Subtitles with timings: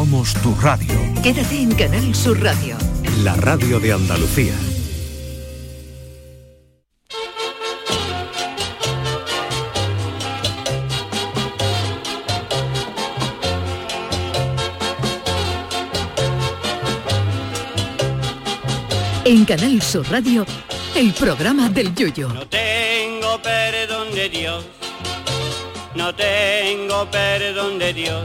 [0.00, 0.94] Somos tu radio.
[1.22, 2.74] Quédate en Canal Sur Radio.
[3.22, 4.54] La radio de Andalucía.
[19.26, 20.46] En Canal Sur Radio,
[20.96, 22.30] el programa del Yoyo.
[22.30, 24.64] No tengo perdón de Dios,
[25.94, 28.24] no tengo perdón de Dios,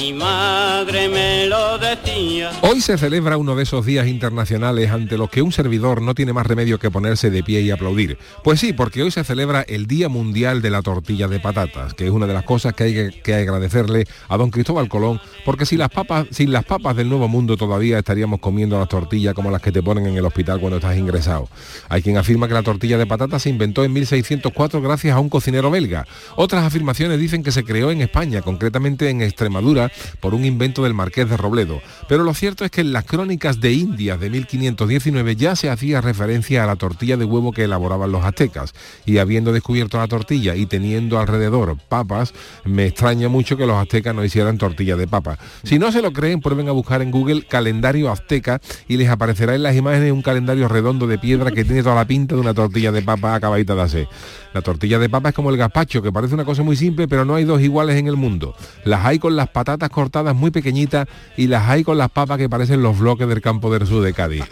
[0.00, 2.50] mi madre me lo decía.
[2.62, 6.32] Hoy se celebra uno de esos días internacionales ante los que un servidor no tiene
[6.32, 8.16] más remedio que ponerse de pie y aplaudir.
[8.42, 12.06] Pues sí, porque hoy se celebra el Día Mundial de la Tortilla de Patatas, que
[12.06, 15.76] es una de las cosas que hay que, agradecerle a don Cristóbal Colón, porque si
[15.76, 19.60] las papas, sin las papas del Nuevo Mundo todavía estaríamos comiendo las tortillas como las
[19.60, 21.48] que te ponen en el hospital cuando estás ingresado.
[21.90, 25.28] Hay quien afirma que la tortilla de patatas se inventó en 1604 gracias a un
[25.28, 26.06] cocinero belga.
[26.36, 29.89] Otras afirmaciones dicen que se creó en España, concretamente en Extremadura,
[30.20, 31.80] por un invento del marqués de Robledo.
[32.08, 36.00] Pero lo cierto es que en las crónicas de Indias de 1519 ya se hacía
[36.00, 38.74] referencia a la tortilla de huevo que elaboraban los aztecas.
[39.06, 42.32] Y habiendo descubierto la tortilla y teniendo alrededor papas,
[42.64, 45.38] me extraña mucho que los aztecas no hicieran tortilla de papa.
[45.62, 49.54] Si no se lo creen, prueben a buscar en Google calendario azteca y les aparecerá
[49.54, 52.54] en las imágenes un calendario redondo de piedra que tiene toda la pinta de una
[52.54, 54.08] tortilla de papa acabadita de hacer.
[54.52, 57.24] La tortilla de papa es como el gazpacho, que parece una cosa muy simple, pero
[57.24, 58.54] no hay dos iguales en el mundo.
[58.84, 61.06] Las hay con las patatas cortadas muy pequeñitas
[61.36, 64.12] y las hay con las papas que parecen los bloques del campo del sur de
[64.12, 64.44] Cádiz.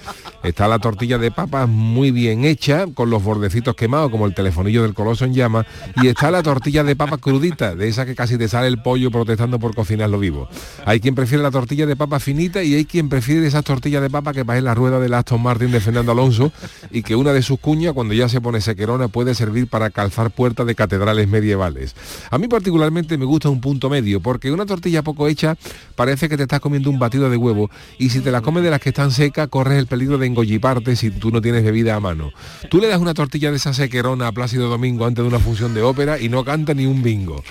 [0.45, 4.83] Está la tortilla de papas muy bien hecha, con los bordecitos quemados, como el telefonillo
[4.83, 8.39] del coloso en llama, y está la tortilla de papas crudita, de esa que casi
[8.39, 10.49] te sale el pollo protestando por cocinarlo vivo.
[10.85, 14.11] Hay quien prefiere la tortilla de papa finita y hay quien prefiere esas tortillas de
[14.11, 16.53] papa que parecen la rueda del Aston Martin de Fernando Alonso
[16.93, 20.31] y que una de sus cuñas, cuando ya se pone sequerona, puede servir para calzar
[20.31, 21.95] puertas de catedrales medievales.
[22.31, 25.57] A mí particularmente me gusta un punto medio, porque una tortilla poco hecha
[25.95, 28.71] parece que te estás comiendo un batido de huevo y si te la comes de
[28.71, 32.01] las que están secas, corres el peligro de engolliparte si tú no tienes bebida a
[32.01, 32.33] mano.
[32.71, 35.75] Tú le das una tortilla de esa sequerona a Plácido Domingo antes de una función
[35.75, 37.43] de ópera y no canta ni un bingo.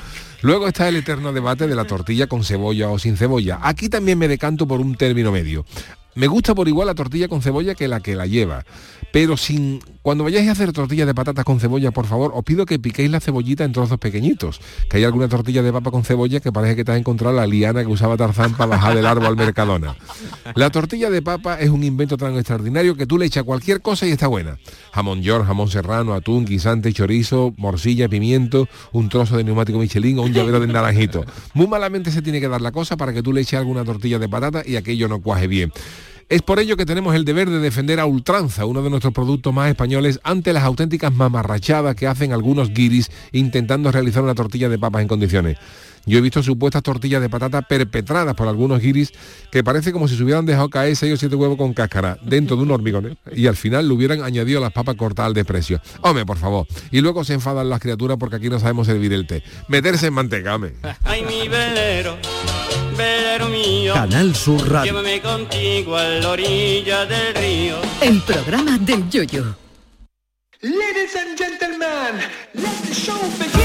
[0.41, 3.59] Luego está el eterno debate de la tortilla con cebolla o sin cebolla.
[3.63, 5.65] Aquí también me decanto por un término medio.
[6.13, 8.65] Me gusta por igual la tortilla con cebolla que la que la lleva.
[9.11, 9.79] Pero sin.
[10.01, 13.11] Cuando vayáis a hacer tortillas de patatas con cebolla, por favor, os pido que piquéis
[13.11, 14.61] la cebollita en trozos pequeñitos.
[14.89, 17.45] Que hay alguna tortilla de papa con cebolla que parece que te has encontrado la
[17.45, 19.97] liana que usaba Tarzán para bajar del árbol al Mercadona.
[20.55, 24.07] La tortilla de papa es un invento tan extraordinario que tú le echas cualquier cosa
[24.07, 24.57] y está buena.
[24.93, 30.21] Jamón york, jamón serrano, atún, guisante, chorizo, morcilla, pimiento, un trozo de neumático Michelin o
[30.21, 31.25] un llavero de naranjito.
[31.53, 34.19] Muy malamente se tiene que dar la cosa para que tú le eches alguna tortilla
[34.19, 35.71] de patata y aquello no cuaje bien.
[36.29, 39.53] Es por ello que tenemos el deber de defender a ultranza uno de nuestros productos
[39.53, 44.77] más españoles ante las auténticas mamarrachadas que hacen algunos guiris intentando realizar una tortilla de
[44.77, 45.57] papas en condiciones.
[46.05, 49.13] Yo he visto supuestas tortillas de patata perpetradas por algunos guiris
[49.53, 52.57] que parece como si se hubieran dejado caer 6 o 7 huevos con cáscara dentro
[52.57, 53.17] de un hormigón ¿eh?
[53.33, 55.79] y al final le hubieran añadido las papas cortadas al desprecio.
[56.01, 56.67] Hombre, por favor.
[56.91, 59.43] Y luego se enfadan las criaturas porque aquí no sabemos servir el té.
[59.69, 60.73] Meterse en manteca, hombre.
[61.05, 61.47] Ay, mi
[62.97, 63.93] velero mío.
[63.93, 64.91] Canal Sur Radio.
[64.91, 67.75] Llévame contigo a la orilla del río.
[68.01, 69.55] El programa del Yoyo.
[70.61, 72.19] Ladies and gentlemen,
[72.53, 73.57] let the show begin.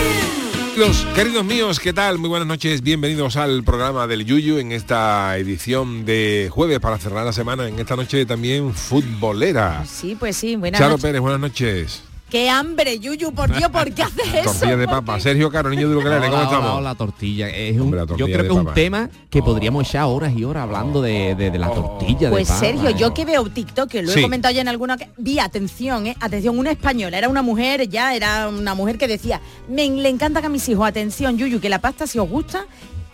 [0.75, 2.19] Queridos, queridos míos, ¿qué tal?
[2.19, 7.26] Muy buenas noches, bienvenidos al programa del Yuyu en esta edición de jueves para cerrar
[7.26, 9.84] la semana, en esta noche también futbolera.
[9.87, 11.03] Sí, pues sí, buenas Charo noches.
[11.03, 12.03] Pérez, buenas noches.
[12.32, 14.44] Qué hambre, Yuyu, por Dios, ¿por qué haces eso?
[14.53, 15.16] Tortilla de ¿Por papa.
[15.16, 15.20] qué?
[15.20, 16.70] Sergio Caro, niño de Ukelele, ¿cómo Hola, estamos?
[16.78, 17.50] hola, tortilla.
[17.50, 18.75] Es un- Hombre, la yo tortilla creo que es un papa.
[18.75, 22.54] tema que podríamos echar horas y horas hablando de, de- de la tortilla Pues de
[22.54, 22.66] papa.
[22.66, 22.94] Sergio, ¿eh?
[22.97, 24.21] yo que veo TikTok, que lo Sí.
[24.21, 27.87] he comentado ya en alguna que vi, atención, eh, atención, una española, era una mujer,
[27.91, 31.60] ya era una mujer que decía, me le encanta que a mis hijos, atención, Yuyu,
[31.60, 32.65] que la pasta si os gusta,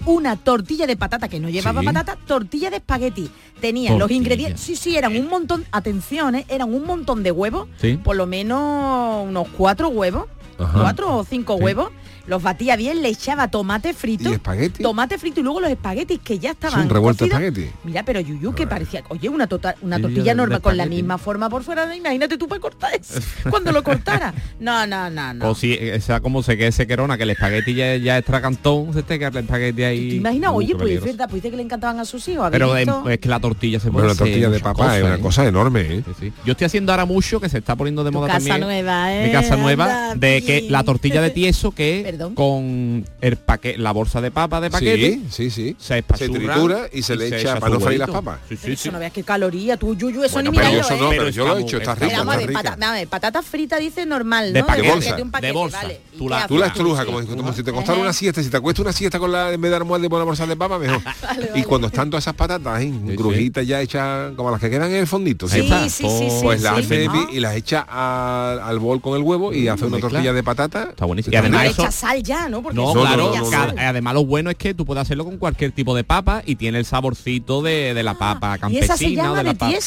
[0.09, 1.87] una tortilla de patata que no llevaba Sí.
[1.87, 3.31] patata, tortilla de espagueti.
[3.61, 7.69] Tenían los ingredientes, sí, sí, eran un montón, atención, eh, eran un montón de huevos,
[7.81, 7.99] Sí.
[8.03, 10.25] por lo menos unos cuatro huevos,
[10.59, 10.81] Ajá.
[10.81, 11.65] cuatro o cinco Sí.
[11.65, 11.91] huevos,
[12.29, 14.83] los batía bien, le echaba tomate frito, ¿Y espagueti?
[14.83, 17.71] tomate frito y luego los espaguetis que ya Es estaban un revuelto espagueti.
[17.85, 21.49] Mira, pero Yuyu que parecía, oye, una, tota- una tortilla normal con la misma forma
[21.49, 23.21] por fuera, imagínate tú para cortar eso,
[23.51, 24.33] cuando lo cortara.
[24.61, 25.51] No, no, no, no.
[25.51, 28.93] O si, o sea, como se quede sequerona, que el espagueti ya, ya es tracantón,
[28.93, 30.09] se te queda el espagueti ahí.
[30.11, 30.51] ¿Te imaginas?
[30.53, 32.45] Uh, Oye, pues es verdad, pues dice que le encantaban a sus hijos.
[32.45, 33.09] ¿habéis Pero es, visto?
[33.11, 35.21] es que la tortilla se puede Bueno, la hacer tortilla de papa es una ¿eh?
[35.21, 36.03] cosa enorme, ¿eh?
[36.07, 36.33] Sí, sí.
[36.45, 38.61] Yo estoy haciendo ahora mucho que se está poniendo de Tu moda casa también.
[38.61, 39.27] nueva, ¿eh?
[39.27, 43.93] Mi casa nueva, Anda, de que la tortilla de tieso que Con el paque, la
[43.93, 45.21] bolsa de papa de paquete.
[45.31, 45.77] Sí, sí, sí.
[45.79, 48.41] Se, se tritura y se le echa para no freír las papas.
[48.49, 51.29] Sí, sí, no veas qué caloría, tú, Yuyu, eso bueno, ni pero eso no, pero
[51.29, 52.77] yo lo he hecho, está rico, está.
[53.09, 54.67] Patata, frita dice normal, ¿no?
[54.67, 55.17] De, bolsa.
[55.41, 55.81] De, bolsa.
[56.17, 58.93] Tú, la, tú la estrujas, como si te costara una siesta, si te acuestas una
[58.93, 61.01] siesta con la, en vez de almohada y bolsa de papa, mejor.
[61.55, 62.83] Y cuando están todas esas patatas,
[63.17, 66.79] grujitas ya hechas, como las que quedan en el fondito, sí, sí, sí, Pues las
[66.79, 67.29] hace ah.
[67.33, 70.89] y las echa al bol con el huevo y hace una tortilla de patata.
[70.91, 71.33] Está buenísimo.
[71.33, 72.63] Y además sal ya, ¿no?
[72.63, 73.33] Porque no, claro.
[73.35, 76.57] No, además, lo bueno es que tú puedes hacerlo con cualquier tipo de papa y
[76.57, 79.35] tiene el saborcito de, la ah, papa campesina.
[79.35, 79.79] De, la de?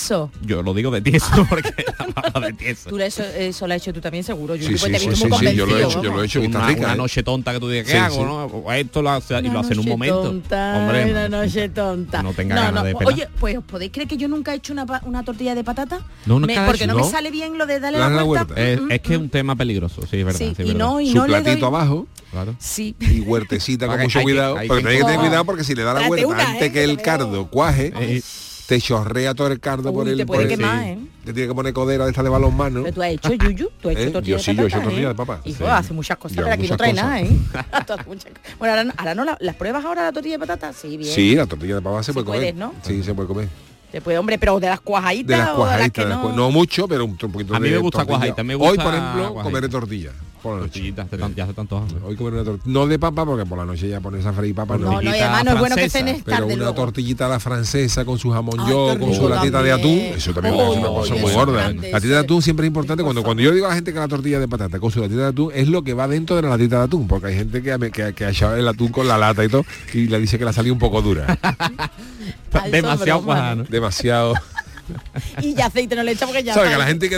[0.42, 2.90] Yo lo digo de tieso porque la papa de tieso.
[2.90, 3.24] Tú eso,
[3.68, 4.56] lo has hecho tú también seguro.
[4.56, 6.42] Yo sí, sí, sí, lo he hecho, yo lo he hecho.
[6.42, 6.98] Una, está una eh.
[6.98, 8.26] noche tonta que tú digas, ¿qué hago?
[8.26, 8.72] No?
[8.74, 10.22] Esto lo hace, y lo hace en un momento.
[10.22, 12.24] Hombre, una noche tonta.
[12.24, 13.14] No tenga ganas de pelar.
[13.14, 16.02] Oye, pues podéis creer que yo nunca he hecho una, tortilla de patata?
[16.26, 18.54] No, no, Porque no me sale bien lo de darle la vuelta.
[18.56, 19.24] Es que es mm, mm.
[19.24, 20.66] un tema peligroso, sí, es verdad.
[20.66, 22.08] Y no, y no platito abajo.
[22.32, 22.56] Claro.
[22.60, 22.96] Sí.
[23.00, 24.56] Y huertecita con mucho cuidado.
[24.58, 26.70] Hay, hay, porque tenés que tener cuidado porque si le da la huerta una, antes
[26.70, 28.22] eh, que el cardo cuaje, eh,
[28.68, 30.18] te chorrea todo el cardo Uy, por el...
[30.18, 31.04] Te puede por quemar, el, sí.
[31.04, 31.08] ¿eh?
[31.26, 32.84] Te tiene que poner codera de esta de balón mano.
[32.84, 34.80] Pero tú has hecho yuyu, tú has hecho eh, tortilla Yo sí, yo he hecho
[34.80, 35.42] tortilla de papá.
[35.44, 37.30] Hijo, hace muchas cosas, pero aquí no trae nada, ¿eh?
[38.60, 41.14] bueno, ahora, no, las pruebas ahora la tortilla de patata, sí, bien.
[41.14, 42.56] Sí, la tortilla de papá se puede comer.
[42.56, 42.74] ¿no?
[42.82, 43.50] Sí, se puede comer.
[43.92, 45.38] Te puede, hombre, pero de las cuajaditas.
[45.38, 46.52] De las cuajaditas, no...
[46.52, 49.70] mucho, pero un, un poquito de A mí me gusta cuajadita, Hoy, por ejemplo, comeré
[49.70, 50.14] tortillas.
[50.42, 51.86] Por tanto.
[52.04, 52.74] Hoy comer una tortilla.
[52.74, 54.76] No de papa, porque por la noche ya pones a freír papa.
[54.78, 58.32] No, no, no, no es bueno que tenés Pero una tortillita la francesa con su
[58.32, 60.00] jamón yo, con su latita de atún.
[60.16, 61.72] Eso también es una cosa muy gorda.
[61.72, 63.04] La latita de atún siempre es importante.
[63.04, 65.22] Cuando, cuando yo digo a la gente que la tortilla de patata con su latita
[65.22, 67.62] de atún es lo que va dentro de la latita de atún, porque hay gente
[67.62, 69.64] que, que, que ha echado el atún con la lata y todo
[69.94, 71.38] y le dice que la salió un poco dura.
[72.72, 73.66] demasiado pajano.
[73.70, 74.34] Demasiado.
[75.42, 76.54] y ya aceite no le echa porque ya.
[76.54, 76.72] ¿Sabes?
[76.72, 77.16] Que la gente hay que.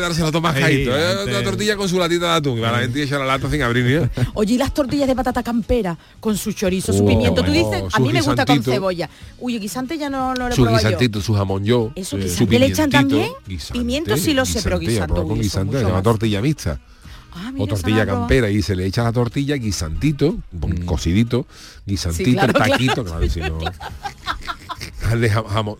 [0.89, 1.24] ¿eh?
[1.27, 2.57] Una tortilla con su latita de atún.
[2.57, 3.85] Y la gente echa la lata sin abrir.
[3.85, 4.09] ¿eh?
[4.33, 7.44] Oye, y las tortillas de patata campera con su chorizo, su oh, pimiento.
[7.44, 9.09] Tú dices, a mí me gusta con cebolla.
[9.39, 11.91] Uy, guisante ya no, no lo he Su guisantito, su jamón yo.
[11.95, 13.31] Eso, eh, su le echan también?
[13.47, 15.13] Guisante, pimiento sí lo sé, pero guisante.
[15.13, 16.79] Con guisante, se tortilla mixta.
[17.36, 20.86] Ah, o tortilla campera y se le echa la tortilla guisantito, mm.
[20.86, 21.47] cocidito,
[21.83, 23.03] guisantito, taquito.
[25.11, 25.31] de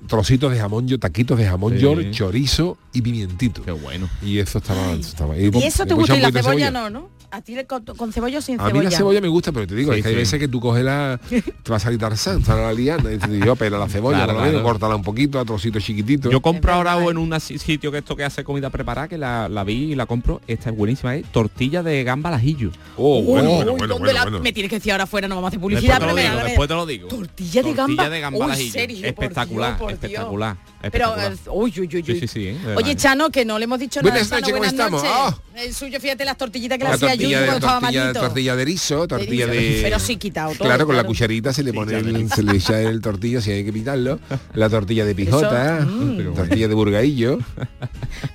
[0.08, 3.64] trocitos de jamón, yo taquitos de jamón, yo chorizo y pimientito.
[3.64, 4.10] Qué bueno.
[4.22, 4.94] Y eso estaba...
[4.94, 7.10] estaba y, eso te gusta y la cebolla, cebolla, no, ¿no?
[7.34, 8.40] a ti con, con cebolla.
[8.60, 10.60] A mí la cebolla me gusta, pero te digo, es que hay veces que tú
[10.60, 11.20] coges la...
[11.64, 14.96] te vas a gritar san, la liana, y te digo, yo pela la cebolla, claro,
[14.96, 16.32] un poquito, a trocitos chiquititos.
[16.32, 17.12] Yo compro ahora o ¿eh?
[17.12, 20.42] en un sitio que esto que hace comida preparada, que la, vi y la compro,
[20.48, 21.26] esta es buenísima, ¿eh?
[21.32, 25.60] tortilla de gamba al oh, Me tienes que decir ahora afuera, no vamos a hacer
[25.60, 26.00] publicidad.
[26.00, 27.08] Después te lo digo, después te lo digo.
[27.08, 28.10] Tortilla, de gamba.
[28.10, 30.58] De gamba al espectacular, espectacular,
[30.92, 32.04] Pero, eh, uy, uy, uy.
[32.04, 32.58] Sí, sí, sí.
[32.76, 34.24] Oye, Chano, que no le hemos dicho nada.
[34.52, 35.10] Buenas noches.
[35.56, 39.08] El suyo, fíjate las tortillitas que le hacía yo tortilla, de, tortilla, tortilla de erizo,
[39.08, 39.76] tortilla de, erizo.
[39.78, 39.84] de...
[39.84, 40.68] Pero sí quitado todo.
[40.68, 43.52] Claro, con la cucharita se le pone, sí, el, se le echa el tortillo si
[43.52, 44.20] hay que pitarlo.
[44.54, 46.34] La tortilla de pijota, mm.
[46.36, 47.40] tortilla de burgadillo.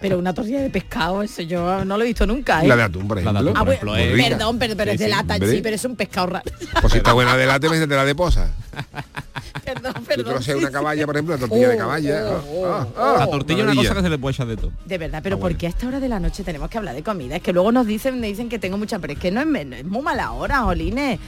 [0.00, 2.62] Pero una tortilla de pescado, eso yo no lo he visto nunca.
[2.62, 2.69] ¿eh?
[2.69, 3.52] La de atún, por ejemplo.
[3.55, 6.50] Ah, perdón, pero, pero sí, es de lata, sí, pero es un pescado raro.
[6.81, 8.50] Pues si está buena de lata, me de la de posa.
[9.64, 10.40] perdón, perdón.
[10.40, 12.26] Yo una caballa, por ejemplo, una tortilla de oh, caballa.
[12.26, 13.00] Oh, oh, ah, oh.
[13.02, 13.17] Ah.
[13.19, 14.73] la tortilla es una cosa que se le puede echar de todo.
[14.85, 15.55] De verdad, pero ah, bueno.
[15.55, 17.37] porque a esta hora de la noche tenemos que hablar de comida?
[17.37, 19.14] Es que luego nos dicen, me dicen que tengo mucha hambre.
[19.14, 21.19] Es que no es, no es muy mala hora, Jolines.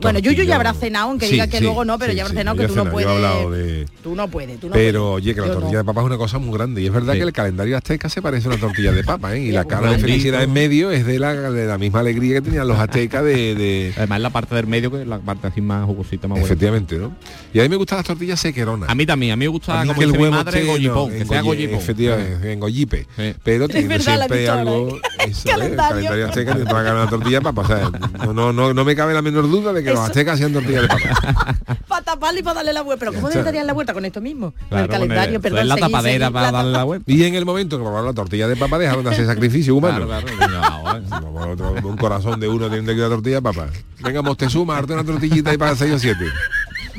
[0.00, 2.66] Bueno, Yuyu ya habrá cenado, aunque diga que luego no, pero ya habrá cenado que
[2.68, 2.76] tú.
[2.76, 4.58] No puedes, tú no puedes.
[4.72, 6.82] Pero, oye, que la tortilla de papa es una cosa muy grande.
[6.82, 9.40] Y es verdad que el calendario azteca se parece a una tortilla de papa, ¿eh?
[9.40, 12.42] Y la cara de felicidad en medio es de la, de la misma alegría que
[12.42, 13.92] tenían los aztecas de.
[13.96, 16.46] Además la parte del medio que es la parte así más jugosita, más buena.
[16.46, 17.14] Efectivamente, ¿no?
[17.52, 18.88] Y a mí me gustan las tortillas sequeronas.
[18.88, 21.78] A mí también, a mí me gusta como el huevo madre gollipón, que sea gollipón.
[21.78, 23.06] Efectivamente, en gollipe.
[23.42, 24.96] Pero tiene siempre algo...
[24.96, 25.00] ¿eh?
[25.18, 25.32] ¿eh?
[25.44, 27.90] El calendario azteca te va a ganar una tortilla de papa.
[28.32, 30.00] No me cabe la menor duda de que que Eso.
[30.00, 31.56] los aztecas tortilla de papa.
[31.88, 33.06] para taparle y para darle la vuelta.
[33.06, 34.54] Pero ¿cómo le darían la vuelta con esto mismo?
[34.68, 35.68] Claro, el calendario, perdón.
[35.68, 37.10] La tapadera seguir, para darle la vuelta.
[37.10, 40.06] Y en el momento que probaron la tortilla de papa dejaron de hacer sacrificio humano.
[40.06, 43.66] Claro, claro, no, un corazón de uno tiene que dar tortilla de papa.
[44.00, 46.24] Venga, Moctezuma, darte una tortillita y para 6 o 7.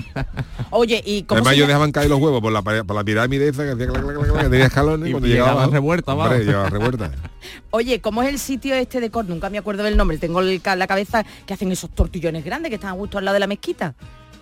[0.69, 1.37] Oye, y como.
[1.37, 5.09] Además, ellos dejaban caer los huevos por la, pirámide esa que hacía que tenía escalones
[5.09, 5.67] y cuando llegaba.
[5.67, 7.11] revuelta.
[7.71, 9.35] Oye, ¿cómo es el sitio este de Córdoba?
[9.35, 12.95] Nunca me acuerdo del nombre, tengo la cabeza que hacen esos tortillones grandes que están
[12.97, 13.95] justo al lado de la mezquita.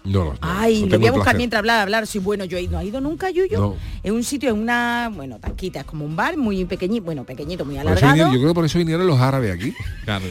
[0.08, 2.08] No, no, Ay, lo voy a buscar mientras hablar, hablar.
[2.08, 3.60] Sí, bueno, yo he ido, no he ido nunca, Yuyo.
[3.60, 3.76] No.
[4.04, 7.66] Es un sitio, es una, bueno, taquita, es como un bar muy pequeñito, bueno, pequeñito,
[7.66, 8.34] muy alargado.
[8.34, 9.74] Yo creo por eso vinieron los árabes aquí.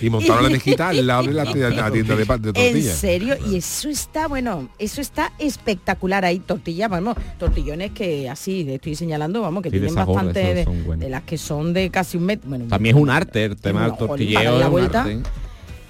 [0.01, 2.87] Y montaron la mezquita al lado de la, tienda de, de, tortillas.
[2.87, 6.25] En serio, y eso está, bueno, eso está espectacular.
[6.25, 11.39] Hay tortillas, vamos, tortillones que así estoy señalando, vamos, que tienen bastante de, las que
[11.39, 12.49] son de casi un metro.
[12.49, 14.59] Bueno, También es un arte el tema del tortilleo.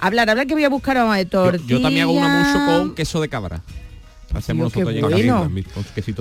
[0.00, 1.66] Hablar, hablar que voy a buscar a de Yo, tortilla.
[1.66, 3.62] yo también hago una mucho con queso de cabra.
[4.34, 5.50] Hacemos nosotros allí bueno.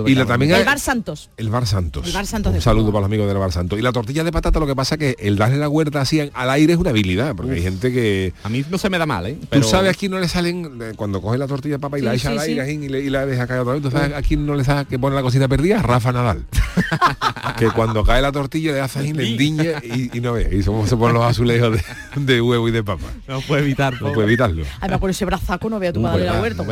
[0.06, 1.28] Y la también El Bar Santos.
[1.36, 2.06] El Bar Santos.
[2.06, 3.78] El Bar Santos de Un saludo para los amigos del Bar Santos.
[3.78, 6.50] Y la tortilla de patata lo que pasa que el darle la huerta así al
[6.50, 8.32] aire es una habilidad, porque hay gente que...
[8.44, 9.38] A mí no se me da mal, ¿eh?
[9.50, 12.00] Tú sabes a quién no le salen, eh, cuando coge la tortilla de papa y
[12.00, 13.90] Sí, la echa sí, al aire y, le- y la deja caer otra vez, ¿tú
[13.90, 15.82] sabes a quién no le sabe que pone la cocina perdida?
[15.82, 16.44] Rafa Nadal.
[17.58, 20.48] que cuando cae la tortilla le hace le endiña y, y no ve.
[20.52, 23.06] Y somos se ponen los azulejos de, de huevo y de papa.
[23.28, 24.00] No puede evitar.
[24.00, 24.64] No puede evitarlo.
[24.80, 26.64] Además con ese brazaco no vea tu Uh, padre la huerta.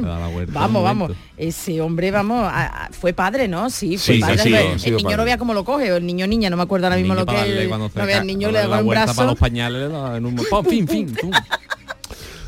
[0.00, 0.82] no ¡Oh!
[0.82, 1.12] Vamos, vamos.
[1.36, 3.70] Ese hombre, vamos, a- a- fue padre, ¿no?
[3.70, 4.34] Sí, fue Sí, padre.
[4.34, 5.24] el ha sido niño no padre.
[5.24, 7.34] vea cómo lo coge, o el niño niña, no me acuerdo ahora mismo lo que
[7.34, 9.24] darle el- no vea niño no le da un vuelta para brazo.
[9.26, 10.64] los pañales en un ¡pum!
[10.64, 11.16] fin, fin.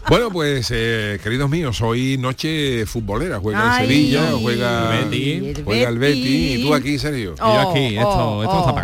[0.07, 3.39] Bueno, pues eh, queridos míos, hoy noche futbolera.
[3.41, 3.85] Juega Ay.
[3.85, 5.65] el Sevilla, juega, El Betis.
[5.65, 6.59] juega el Betis.
[6.59, 7.33] Y tú aquí, Sergio.
[7.35, 8.75] Y yo aquí, Oh, esto, oh, esto no está oh.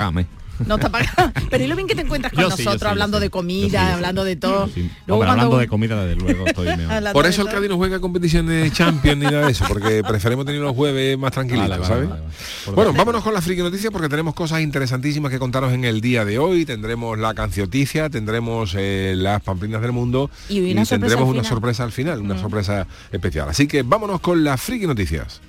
[0.67, 1.33] No está pagado.
[1.50, 3.23] Pero y lo bien que te encuentras con Yo nosotros sí, yo hablando sí.
[3.23, 4.69] de comida, sí, hablando de todo.
[4.69, 4.90] Sí.
[5.07, 6.69] Luego Hombre, cuando- hablando de comida, desde luego, estoy
[7.12, 7.49] Por eso el.
[7.49, 11.19] Cádiz no juega competiciones de Champions ni nada de eso, porque preferimos tener los jueves
[11.19, 12.09] más tranquilitos, Vale, vale, ¿sabes?
[12.09, 12.35] vale, vale.
[12.67, 16.00] Por Bueno, vámonos con la friki noticias porque tenemos cosas interesantísimas que contaros en el
[16.00, 16.64] día de hoy.
[16.64, 21.93] Tendremos la cancioticia, tendremos eh, las pamplinas del mundo Y una tendremos una sorpresa al
[21.93, 23.49] final, una sorpresa especial.
[23.49, 25.40] Así que vámonos con las friki noticias.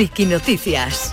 [0.00, 1.10] Friki Noticias.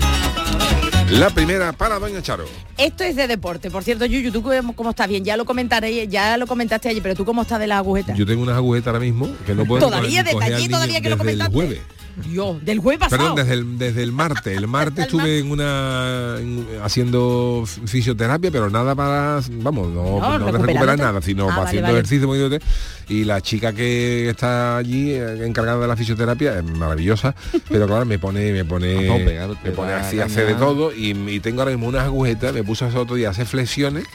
[1.10, 2.46] La primera para Doña Charo.
[2.78, 3.70] Esto es de deporte.
[3.70, 5.10] Por cierto, Yuyu, ¿tú cómo, cómo estás?
[5.10, 8.18] Bien, ya lo comentaré, ya lo comentaste ayer, pero ¿tú cómo estás de las agujetas?
[8.18, 11.18] Yo tengo unas agujetas ahora mismo que no puedo Todavía, al todavía que lo el
[11.18, 11.54] comentaste.
[11.54, 11.82] jueves.
[12.26, 13.36] Dios, del jueves pasado.
[13.36, 14.58] Perdón, desde el, desde el martes.
[14.58, 20.52] El martes estuve en una en- haciendo fisioterapia, pero nada para, vamos, no, No, no
[20.52, 21.98] recuperar nada, sino Ah, para vale, haciendo vale.
[22.00, 22.28] ejercicio.
[22.28, 22.66] moviéndote.
[23.10, 27.36] Y la chica que está allí eh, encargada de la fisioterapia es maravillosa,
[27.70, 31.40] pero claro, me pone, me pone, me pone así a hacer de todo y, y
[31.40, 34.06] tengo ahora mismo unas agujetas, me puse hace otro día a hacer flexiones.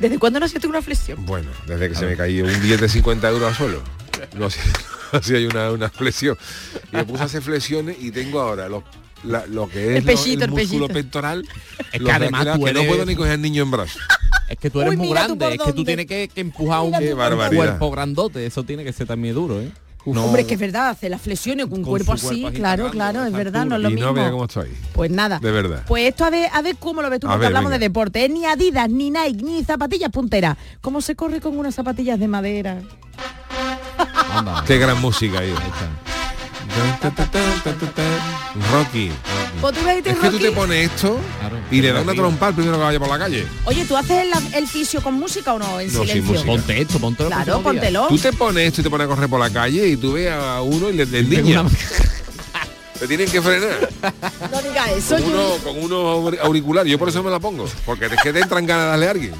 [0.00, 1.24] ¿Desde cuándo no hacías una flexión?
[1.24, 3.82] Bueno, desde que se me cayó un billete de 50 euros al suelo.
[4.36, 4.58] No sé,
[5.18, 6.36] así hay una, una flexión.
[6.92, 8.82] Y me puse a hacer flexiones y tengo ahora los,
[9.24, 11.46] la- lo que es El lo- pellito, el, el músculo pectoral.
[11.92, 14.00] Es que de además tú que no eres- puedo ni coger al niño en brazos.
[14.46, 16.90] Es que tú eres Uy, muy grande, es que tú tienes que, que empujar un,
[16.90, 17.50] barbaridad.
[17.56, 19.70] cuerpo grandote, eso tiene que ser también duro, ¿eh?
[20.04, 22.58] No- Hombre, es que es verdad, hacer las flexiones con un cuerpo su así, cuerpo
[22.58, 24.08] claro, claro, es verdad, no es lo y mismo.
[24.10, 24.68] no vea cómo estoy.
[24.92, 25.38] Pues nada.
[25.38, 25.82] De verdad.
[25.88, 27.78] Pues esto a ver, a ver cómo lo ves tú, A porque ver, hablamos venga.
[27.78, 28.22] de deporte.
[28.26, 28.28] ¿eh?
[28.28, 30.58] Ni Adidas, ni Nike, ni zapatillas punteras.
[30.82, 32.82] ¿Cómo se corre con unas zapatillas de madera?
[34.34, 34.64] Anda.
[34.66, 35.50] Qué gran música ahí.
[35.50, 35.88] Ahí está.
[38.72, 39.10] Rocky.
[39.60, 41.18] Pues ves, Es que tú te pones esto
[41.70, 43.46] y le das una trompa al primero que vaya por la calle.
[43.64, 45.80] Oye, ¿tú haces el, el fisio con música o no?
[45.80, 46.32] En No, sin silencio.
[46.32, 46.46] música.
[46.46, 48.06] Ponte esto, ponte lo Claro, póntelo.
[48.08, 50.30] Tú te pones esto y te pones a correr por la calle y tú ves
[50.32, 51.04] a uno y le,
[51.42, 51.70] una-
[52.98, 53.88] Te tienen que frenar.
[54.52, 56.90] No digas eso, con, uno, con unos auriculares.
[56.90, 57.68] Yo por eso me la pongo.
[57.84, 59.34] Porque es que te entran ganas de darle a alguien.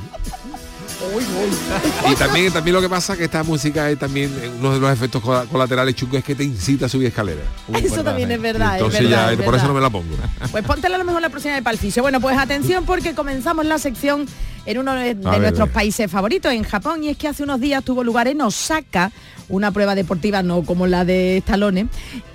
[2.10, 4.90] Y también, también lo que pasa es que esta música es también uno de los
[4.90, 7.44] efectos cola- colaterales chungos es que te incita a subir escaleras.
[7.82, 8.74] Eso también es verdad.
[8.74, 10.14] Entonces es verdad, ya, es por eso no me la pongo.
[10.50, 12.02] Pues póntela a lo mejor la próxima de Palficio.
[12.02, 14.26] Bueno, pues atención porque comenzamos la sección
[14.66, 18.02] en uno de, nuestros países favoritos, en Japón, y es que hace unos días tuvo
[18.02, 19.12] lugar en Osaka
[19.48, 21.88] una prueba deportiva, no como la de Stallone.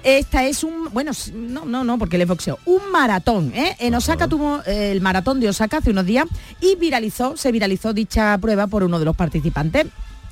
[0.03, 3.51] Esta es un, bueno, no, no, no, porque él es boxeo, un maratón.
[3.55, 3.75] ¿eh?
[3.79, 6.25] En Osaka tuvo eh, el maratón de Osaka hace unos días
[6.61, 9.87] y viralizó, se viralizó dicha prueba por uno de los participantes.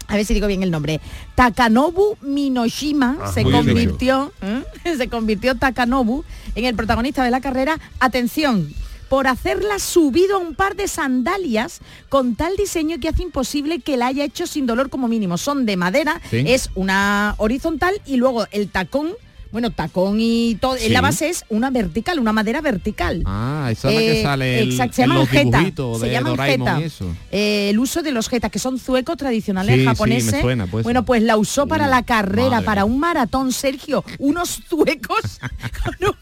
[0.07, 1.01] A ver si digo bien el nombre.
[1.35, 4.63] Takanobu Minoshima Ah, se convirtió, ¿eh?
[4.97, 6.23] se convirtió Takanobu
[6.55, 7.77] en el protagonista de la carrera.
[7.99, 8.73] Atención,
[9.09, 13.97] por hacerla subido a un par de sandalias con tal diseño que hace imposible que
[13.97, 15.37] la haya hecho sin dolor como mínimo.
[15.37, 16.43] Son de madera, Sí.
[16.47, 19.13] es una horizontal y luego el tacón,
[19.51, 21.03] bueno, tacón y todo, en la Sí.
[21.03, 23.23] base es una vertical, una madera vertical.
[23.25, 25.99] Ah, esa es la Eh, que sale el, exacto, se en llaman los jeta, dibujitos
[25.99, 26.79] se de llaman jeta.
[26.79, 27.15] y eso.
[27.31, 30.41] Eh, el uso de los jetas, que son zuecos tradicionales Sí, sí, me japoneses.
[30.41, 30.83] suena, pues.
[30.83, 34.03] bueno, pues la usó para Uh, la carrera, madre para un maratón, Sergio.
[34.19, 35.39] Unos zuecos.
[36.01, 36.15] un-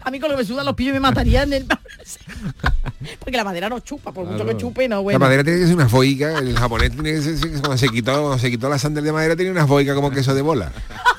[0.00, 1.52] a mí con lo que me sudan los pillos me matarían.
[1.52, 1.66] El...
[3.20, 5.18] Porque la madera no chupa, por mucho que chupe, no, La bueno.
[5.18, 8.38] madera tiene que ser una foica, el japonés tiene que ser, cuando se quitó, cuando
[8.38, 10.72] se quitó la sandal de madera tenía una foica como queso de bola.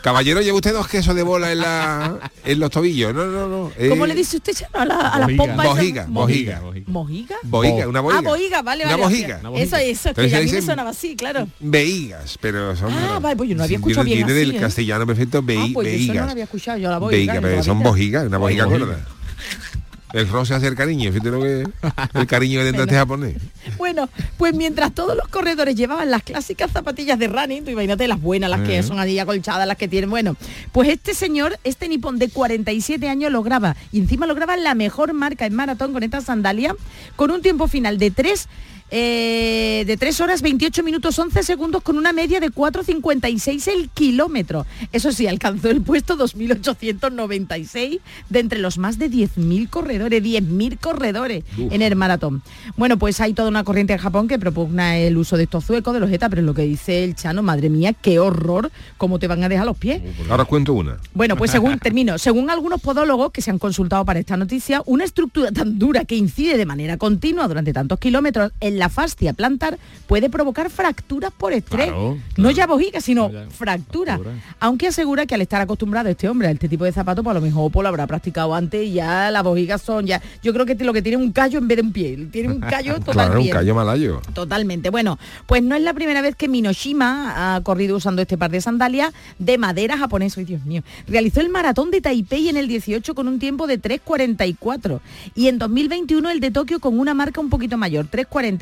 [0.04, 3.14] Caballero, lleva usted dos quesos de bola en la en los tobillos.
[3.14, 3.72] No, no, no.
[3.78, 5.46] eh, ¿Cómo le dice usted Chano, a, la- a las Bojiga.
[5.46, 5.66] pompas?
[5.66, 5.76] esas?
[5.76, 6.62] Bojiga, bojiga.
[6.88, 7.36] ¿Mojiga?
[7.44, 8.20] Bohiga, una bohiga.
[8.20, 9.04] Ah, bohiga, vale, Una vale.
[9.04, 9.38] bojiga.
[9.42, 9.66] Una bojiga.
[9.66, 11.48] Eso, eso, es que Entonces a mí me sonaba así, claro.
[11.60, 12.94] Veigas, pero son.
[12.94, 14.60] Ah, vale, pues yo no había escuchado bien viene así, del ¿eh?
[14.60, 16.26] castellano perfecto, vei, Ah, pues yo eso no veigas.
[16.26, 17.34] lo había escuchado, yo la bohiga.
[17.34, 18.86] Veiga, pero son bojigas, una bojiga Bojiga.
[18.86, 19.06] gorda.
[20.16, 21.68] El roce hace el cariño, fíjate lo que
[22.14, 23.36] el cariño que tendrá este japonés.
[23.78, 24.08] Bueno,
[24.38, 28.50] pues mientras todos los corredores llevaban las clásicas zapatillas de running, tú imagínate las buenas,
[28.50, 30.38] las que son allí acolchadas, las que tienen, bueno,
[30.72, 35.46] pues este señor, este nipón de 47 años lograba, y encima lograba la mejor marca
[35.46, 36.74] en maratón con esta sandalia,
[37.18, 38.48] con un tiempo final de 3
[38.98, 44.66] eh, de 3 horas 28 minutos 11 segundos con una media de 4,56 el kilómetro.
[44.94, 48.00] Eso sí, alcanzó el puesto 2.896
[48.30, 52.42] de entre los más de 10.000 corredores, 10.000 corredores en el maratón.
[52.78, 55.94] Bueno, pues hay toda una corriente en Japón que propugna el uso de estos zuecos,
[55.94, 59.28] de los ETA, pero lo que dice el Chano, madre mía, qué horror, cómo te
[59.28, 60.02] van a dejar los pies.
[60.30, 61.00] Ahora os cuento una.
[61.14, 65.04] Bueno, pues según termino, según algunos podólogos que se han consultado para esta noticia, una
[65.04, 69.78] estructura tan dura que incide de manera continua durante tantos kilómetros en la fascia plantar
[70.08, 71.88] puede provocar fracturas por estrés.
[71.88, 74.16] Claro, No ya bojiga, sino Ya, fractura.
[74.18, 74.36] fractura.
[74.60, 77.40] Aunque asegura que al estar acostumbrado este hombre a este tipo de zapatos, pues a
[77.40, 80.22] lo mejor pues, lo habrá practicado antes y ya las bojigas son ya.
[80.44, 82.28] Yo creo que lo que tiene un callo en vez de un pie.
[82.32, 84.22] Tiene un callo total Claro, un callo malayo.
[84.34, 84.90] Totalmente.
[84.90, 88.62] Bueno, pues no es la primera vez que Minoshima ha corrido usando este par de
[88.62, 90.40] sandalias de madera japonesa.
[90.40, 90.84] Ay, Dios mío.
[91.08, 95.00] Realizó el maratón de Taipei en el 18 con un tiempo de 3.44
[95.36, 98.08] y en 2021 el de Tokio con una marca un poquito mayor,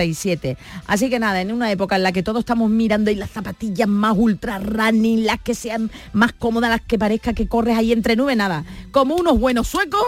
[0.03, 0.57] 3.47.
[0.87, 3.87] Así que nada, en una época en la que todos estamos mirando y las zapatillas
[3.87, 8.15] más ultra running, las que sean más cómodas, las que parezca que corres ahí entre
[8.15, 8.63] nubes, nada.
[8.91, 10.03] Como unos buenos suecos,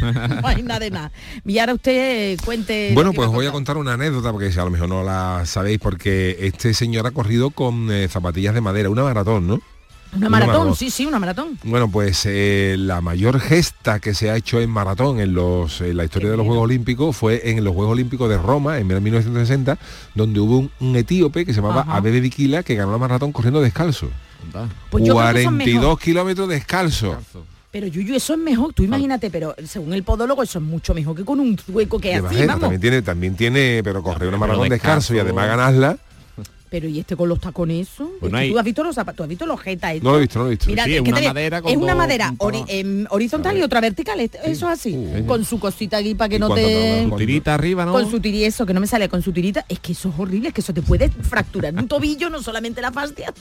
[0.00, 1.12] no hay nada de nada.
[1.44, 2.92] Y ahora usted eh, cuente...
[2.94, 6.36] Bueno, pues voy a contar una anécdota, porque a lo mejor no la sabéis, porque
[6.40, 9.60] este señor ha corrido con eh, zapatillas de madera, una maratón, ¿no?
[10.12, 11.58] Una Una maratón, sí, sí, una maratón.
[11.62, 15.96] Bueno, pues eh, la mayor gesta que se ha hecho en maratón en, los, en
[15.96, 19.78] la historia de los Juegos Olímpicos fue en los Juegos Olímpicos de Roma en 1960,
[20.14, 21.96] donde hubo un, un etíope que se llamaba Ajá.
[21.96, 24.08] Abebe Bikila que ganó la maratón corriendo descalzo.
[24.90, 25.98] Pues yo creo que son 42 mejor.
[26.00, 27.16] kilómetros descalzo.
[27.70, 31.14] Pero Yuyu, eso es mejor, tú imagínate, pero según el podólogo eso es mucho mejor
[31.14, 32.60] que con un hueco que vamos.
[32.60, 35.96] también tiene, también tiene, pero correr una maratón descalzo y además ganarla.
[36.70, 38.94] Pero y este con los tacones eso, Es no que hay- tú has visto los
[38.94, 40.66] zapatos, tú has visto los jetas No lo he visto, no lo he visto.
[40.68, 42.54] Mira, Sí, es, una madera con es una dos madera puntadas.
[42.54, 45.26] ori- em, horizontal y otra vertical, es- eso es así, Uh.
[45.26, 47.02] con su cosita aquí para que ¿Y no te...
[47.02, 47.16] tarda?
[47.16, 47.92] Tirita arriba, ¿no?
[47.92, 50.14] Con su tiri eso, que no me sale con su tirita, es que eso es
[50.18, 53.34] horrible, es que eso te puede fracturar un tobillo, no solamente la fascia.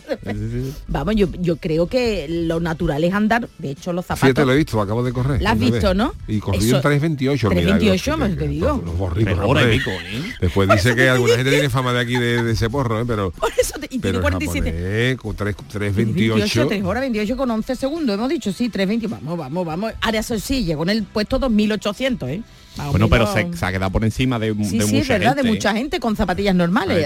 [0.87, 4.21] Vamos, yo, yo creo que lo natural es andar, de hecho los zapatos...
[4.29, 5.41] Fíjate, lo he visto, lo acabo de correr.
[5.41, 6.13] ¿La has visto, no?
[6.27, 7.49] Y corrí Eso- un 3.28.
[7.49, 8.81] mira, 3.28, que- me te digo.
[8.83, 9.93] Los borricos.
[9.93, 10.33] ¿eh?
[10.41, 13.05] Después dice que alguna gente tiene fama de aquí de, de ese porro, ¿eh?
[13.19, 14.71] Pero, Por eso te- y tiene pero el 47.
[14.71, 15.55] japonés con tres-
[15.95, 16.67] 28, 3.28.
[16.69, 19.93] 3 horas 28 con 11 segundos, hemos dicho, sí, 3.20, vamos, vamos, vamos.
[20.01, 22.41] Ahora eso sí, llegó en el puesto 2.800, ¿eh?
[22.77, 25.13] Más Bueno, pero se, se ha quedado por encima de, Sí, de sí, es mucha
[25.17, 27.05] verdad, gente, de mucha gente con zapatillas normales.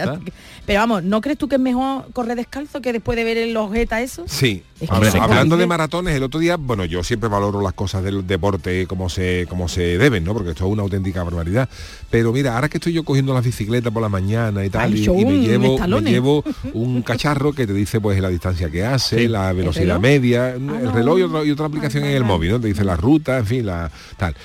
[0.65, 3.55] Pero vamos, ¿no crees tú que es mejor correr descalzo que después de ver el
[3.57, 4.23] ojeta eso?
[4.27, 7.27] Sí, Es que Hombre, eso es hablando de maratones, el otro día, bueno, yo siempre
[7.27, 10.33] valoro las cosas del deporte como se, como se deben, ¿no?
[10.33, 11.67] Porque esto es una auténtica barbaridad.
[12.09, 15.03] Pero mira, ahora que estoy yo cogiendo las bicicletas por la mañana y tal, Ay,
[15.05, 19.17] y, me, llevo, me llevo un cacharro que te dice pues la distancia que hace,
[19.19, 19.27] Sí.
[19.27, 20.91] la velocidad media, Ah, el no.
[20.91, 22.59] reloj y otra, y otra aplicación Ay, en el móvil, ¿no?
[22.59, 24.35] Te dice la ruta, en fin, la tal.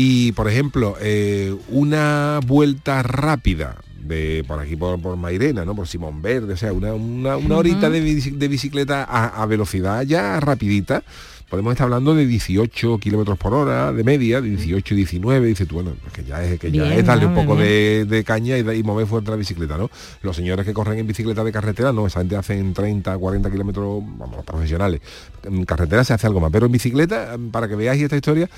[0.00, 5.74] Y por ejemplo, eh, una vuelta rápida de por aquí por, por Mairena, ¿no?
[5.74, 9.46] Por Simón Verde, o sea, una, una, una horita de, bici- de bicicleta a, a
[9.46, 11.02] velocidad ya rapidita.
[11.50, 15.66] Podemos estar hablando de 18 kilómetros por hora de media, de 18 y 19, dice
[15.66, 18.22] tú, bueno, pues que ya es que ya Bien, es darle un poco de, de
[18.22, 19.90] caña y, y mover fuerte la bicicleta, ¿no?
[20.22, 24.02] Los señores que corren en bicicleta de carretera, no, esa gente hacen 30, 40 kilómetros,
[24.18, 25.00] vamos, los profesionales.
[25.42, 28.48] En carretera se hace algo más, pero en bicicleta, para que veáis esta historia,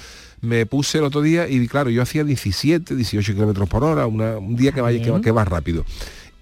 [0.42, 4.38] me puse el otro día y claro, yo hacía 17, 18 kilómetros por hora, una-
[4.38, 5.85] un día que vaya que, va- que va rápido.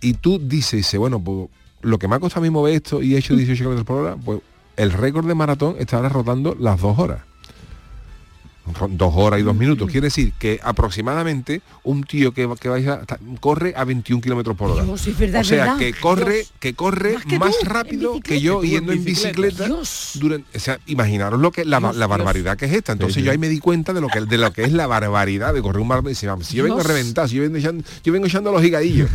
[0.01, 1.49] Y tú dices, dice, bueno, pues
[1.83, 3.97] lo que me ha costado a mí mover esto y he hecho 18 kilómetros por
[4.01, 4.41] hora, pues
[4.77, 7.23] el récord de maratón está ahora rotando las dos horas.
[8.91, 9.91] Dos horas y dos minutos.
[9.91, 14.71] Quiere decir que aproximadamente un tío que, que vaya a- corre a 21 kilómetros por
[14.71, 14.85] hora.
[14.85, 15.79] Dios, es verdad, o sea, verdad.
[15.79, 16.53] que corre, Dios.
[16.61, 19.69] que corre Más que más, tú, en rápido que yo en yendo en bicicleta.
[20.15, 22.93] durante- o sea, imaginaros lo que la, la barbaridad que es esta.
[22.93, 24.87] Entonces Sí, yo ahí me di cuenta de lo que de lo que es la
[24.87, 26.11] barbaridad de correr un maratón.
[26.11, 28.65] Y dice, vamos, si yo vengo reventar, si yo vengo echando, yo vengo echando los
[28.65, 29.09] higadillos.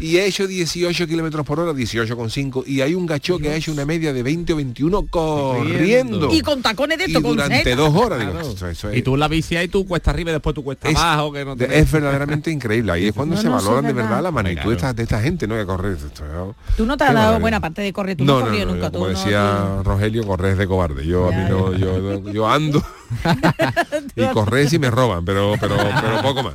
[0.00, 2.64] y he hecho 18 kilómetros por hora, 18,5.
[2.66, 6.32] Y hay un gacho que ha hecho una media de 20 o 21 corriendo.
[6.34, 8.18] Y con tacones de Y con durante dos horas.
[8.20, 8.50] Digo, Claro.
[8.52, 10.88] eso- eso es- Y tú la bici ahí tú cuesta arriba y después tú cuesta
[10.88, 11.78] es, abajo, que no te...
[11.78, 12.92] es verdaderamente increíble.
[12.92, 14.22] Ahí es cuando No, se no, valoran de verdad verdad.
[14.24, 14.70] la magnitud Claro.
[14.70, 15.56] de, esta, de esta gente, ¿no?
[15.56, 15.92] Que correr.
[15.96, 18.48] Esto- Tú no te has dado buena parte de correr, tú no, no, has no,
[18.50, 18.86] corrido no, nunca.
[18.86, 21.06] yo, tú como no- decía Rogelio, correr de cobarde.
[21.06, 22.82] Yo a mí no, yo, yo ando
[24.16, 26.54] y correr si me roban, pero, pero, pero poco más.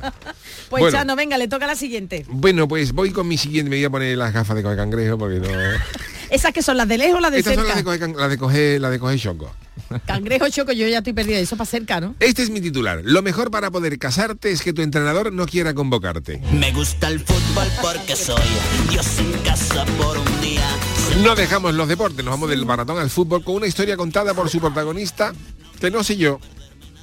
[0.68, 0.90] Pues Bueno.
[0.96, 2.24] Chano, venga, le toca la siguiente.
[2.28, 5.18] Bueno, pues voy con mi siguiente, me voy a poner las gafas de coger cangrejo
[5.18, 5.48] porque no.
[6.30, 7.90] Esas que son las de lejos o las de Estas son las cerca.
[7.90, 9.52] de coger, las de coger, las de coger choco.
[10.06, 11.38] Cangrejo choco, yo ya estoy perdida.
[11.38, 12.14] Eso para cerca, ¿no?
[12.20, 13.00] Este es mi titular.
[13.04, 16.40] Lo mejor para poder casarte es que tu entrenador no quiera convocarte.
[16.52, 18.42] Me gusta el fútbol porque soy
[18.90, 20.68] Dios en casa por un día.
[21.22, 24.48] No dejamos los deportes, nos vamos del maratón al fútbol con una historia contada por
[24.48, 25.32] su protagonista,
[25.80, 26.38] que no sé yo,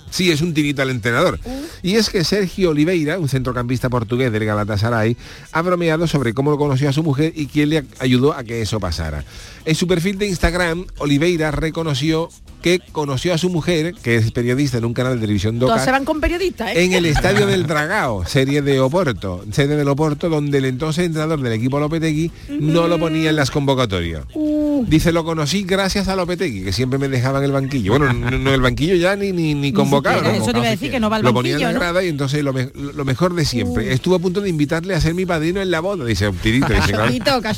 [0.10, 1.40] Sí, es un tirito al entrenador.
[1.84, 5.18] Y es que Sergio Oliveira, un centrocampista portugués del Galatasaray,
[5.52, 8.62] ha bromeado sobre cómo lo conoció a su mujer y quién le ayudó a que
[8.62, 9.24] eso pasara.
[9.66, 12.30] En su perfil de Instagram, Oliveira reconoció
[12.62, 15.86] que conoció a su mujer, que es periodista en un canal de televisión Todas local,
[15.86, 16.84] se van con periodistas, ¿eh?
[16.84, 21.40] en el Estadio del Dragao, serie de Oporto, sede del Oporto, donde el entonces entrenador
[21.42, 24.24] del equipo Lopetegui no lo ponía en las convocatorias.
[24.34, 24.86] Uh.
[24.88, 27.92] Dice, lo conocí gracias a Lopetegui, que siempre me dejaba en el banquillo.
[27.98, 30.18] Bueno, no, no el banquillo ya ni, ni, ni convocado.
[30.18, 30.44] siquiera, ¿no?
[30.44, 31.80] eso te iba a decir, que no va al Lo ponía en la ¿no?
[31.80, 33.94] grada y entonces lo, me- lo mejor de siempre.
[33.94, 36.06] Estuvo a punto de invitarle a ser mi padrino en la boda.
[36.06, 36.68] Dice, tirito.
[36.74, 37.12] Dice, claro,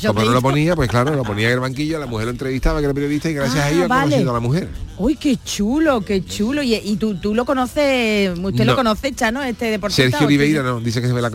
[0.06, 2.78] como no lo ponía, pues claro, lo ponía en el banquillo, la mujer lo entrevistaba,
[2.80, 4.02] que era periodista, y gracias Ah, a ello ha vale.
[4.10, 4.68] conocido a la mujer.
[5.02, 6.62] Uy, qué chulo, qué chulo.
[6.62, 8.72] Y, y tú, tú lo conoces, usted No.
[8.72, 10.02] lo conoce, Chano, este deportista.
[10.02, 11.30] Sergio ¿o tú- Oliveira no, dice que se, la-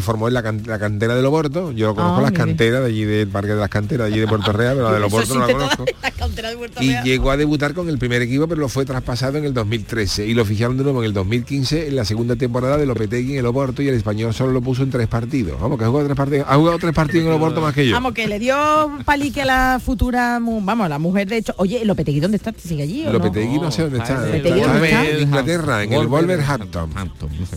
[0.00, 1.70] formó en la, can- la cantera del Oporto.
[1.72, 2.44] Yo conozco Ah, las mire.
[2.44, 4.94] canteras de allí del Parque de las Canteras, de allí de Puerto Real, pero la
[4.94, 5.84] del Eso Oporto no la conozco.
[6.42, 7.04] la de Y Real.
[7.04, 10.32] llegó a debutar con el primer equipo, pero lo fue traspasado en el 2013 y
[10.34, 13.46] lo fijaron de nuevo en el 2015 en la segunda temporada de Lopetegui en el
[13.46, 15.60] Oporto y el español solo lo puso en tres partidos.
[15.60, 17.86] Vamos, que ha jugado tres partidos, ha jugado tres partidos en el Oporto más que
[17.86, 17.92] yo.
[17.92, 18.56] Vamos, que le dio
[19.04, 21.52] palique a la futura, vamos, a la mujer de hecho.
[21.58, 22.54] Oye, ¿Lopetegui dónde está?
[22.56, 23.24] ¿Sigue allí no?
[23.24, 24.26] Lopetegui no sé dónde está.
[24.26, 25.08] Lopetegui Está está?
[25.08, 26.90] en Inglaterra, en el Wolverhampton.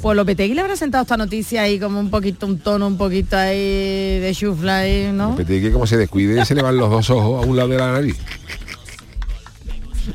[0.02, 3.38] Pues Lopetegui le habrá sentado esta noticia ahí como un poquito, un tono un poquito
[3.38, 5.30] ahí de chufla ahí, ¿no?
[5.32, 7.92] Lopetegui como se descuide se le van los dos ojos a un lado de la
[7.94, 8.18] nariz.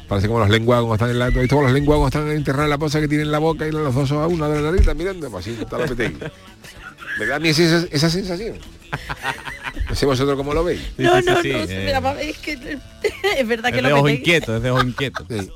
[0.07, 1.27] Parece como los lenguagos cuando están en la...
[1.29, 3.95] ¿Viste como los lenguagos están enterrados en la poza que tienen la boca y los
[3.95, 4.81] dos ojos a un lado de la nariz?
[4.83, 6.19] Están mirando, pues así está Lopetegui.
[7.19, 8.59] ¿Me da a mí esa, esa sensación?
[9.89, 10.81] No sé vosotros cómo lo veis.
[10.99, 12.31] no, sí, no, sí, no, eh.
[12.31, 12.53] es que
[13.39, 15.25] es verdad que Es de ojo inquieto, es de ojo inquieto.
[15.29, 15.49] Sí.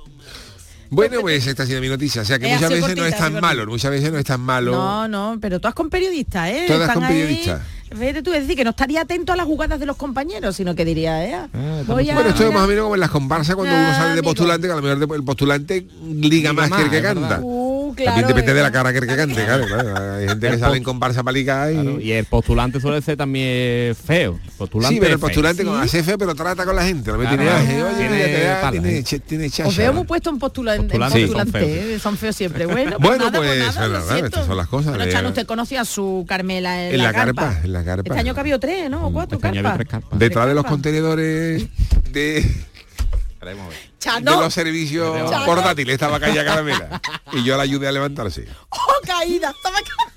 [0.91, 2.21] Bueno, pues esta ha sido mi noticia.
[2.23, 4.13] O sea que Eh, ha muchas veces no cortita, es ha tan malo, muchas veces
[4.13, 4.73] no es tan malo.
[4.73, 6.65] No, no, pero todas con periodistas, ¿eh?
[6.67, 7.61] Todas Están con ahí- periodistas.
[7.95, 10.75] Vete tú a decir que no estaría atento a las jugadas de los compañeros, sino
[10.75, 11.49] que diría, ¿eh?
[11.87, 13.95] voy a- Bueno, esto es más o menos como en las comparsas cuando uno Ah,
[13.95, 14.25] sale de amigo.
[14.25, 17.41] postulante, que a lo mejor el postulante liga más, que el que más, es canta.
[17.43, 18.55] Uh, claro, También depende eh.
[18.55, 20.15] de la cara que el que cante, claro, claro.
[20.17, 21.75] Hay gente que El sale post- en comparsa para ligar y...
[21.75, 24.39] Claro, y el postulante suele ser también feo.
[24.59, 25.29] Postulante Sí, pero el es feo.
[25.29, 28.99] postulante como hace feo, pero trata con la gente, no me Claro, tiene Tiene tiene,
[28.99, 29.21] ¿eh?
[29.27, 29.77] tiene Os chacha.
[29.83, 31.85] veo muy puesto en postula- Postulante son postulante, feos.
[31.87, 31.99] ¿eh?
[31.99, 32.67] son feos siempre.
[32.67, 34.27] Bueno, pues Bueno, nada, pues, nada, es lo verdad, siento.
[34.27, 37.13] estas son las cosas Bueno, Chano, usted conoció a su Carmela en, En la, la
[37.13, 38.09] carpa, en la carpa.
[38.15, 39.07] Este año que ha habido tres, ¿no?
[39.07, 40.03] O cuatro Este había carpas.
[40.19, 41.67] Detrás de los contenedores
[42.13, 42.45] de,
[43.43, 43.79] Esperemos a ver.
[43.79, 45.45] de Chano, los servicios Chano.
[45.47, 47.01] portátiles estaba caída caramela.
[47.33, 48.47] Y yo la ayudé a levantarse.
[48.69, 49.51] ¡Oh, caída!
[49.51, 50.13] Estaba ca-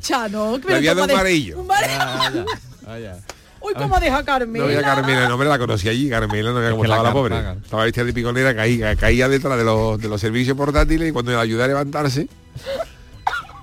[0.00, 1.58] Chano, Le había ¿cómo dado un amarillo.
[1.60, 2.44] Un mare- Ah, ya,
[2.86, 3.18] ah, ya.
[3.60, 4.64] Uy, cómo deja Carmela.
[4.64, 7.08] No veía Carmela, no me la conocí allí, Carmela, no veía cómo que la estaba
[7.08, 7.60] la pobre.
[7.64, 11.32] Estaba vestida de piconera, caía, caía detrás de los, de los servicios portátiles y cuando
[11.32, 12.28] la ayudé a levantarse,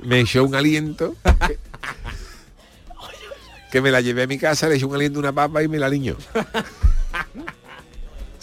[0.01, 1.15] me echó un aliento.
[1.47, 1.57] Que,
[3.71, 5.69] que me la llevé a mi casa, le echó un aliento a una papa y
[5.69, 6.17] me la liñó.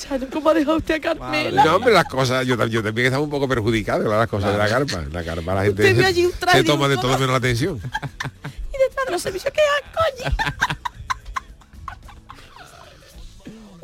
[0.03, 1.65] Chano, ¿cómo ha dejado usted a Carmela?
[1.65, 4.69] No, hombre, las cosas, yo, yo también estaba un poco perjudicado las cosas de la
[4.69, 5.05] carpa.
[5.12, 7.12] La carpa, la gente se, toma de todo.
[7.12, 7.81] menos la atención.
[8.75, 10.73] Y detrás de los servicios, ¿qué asco?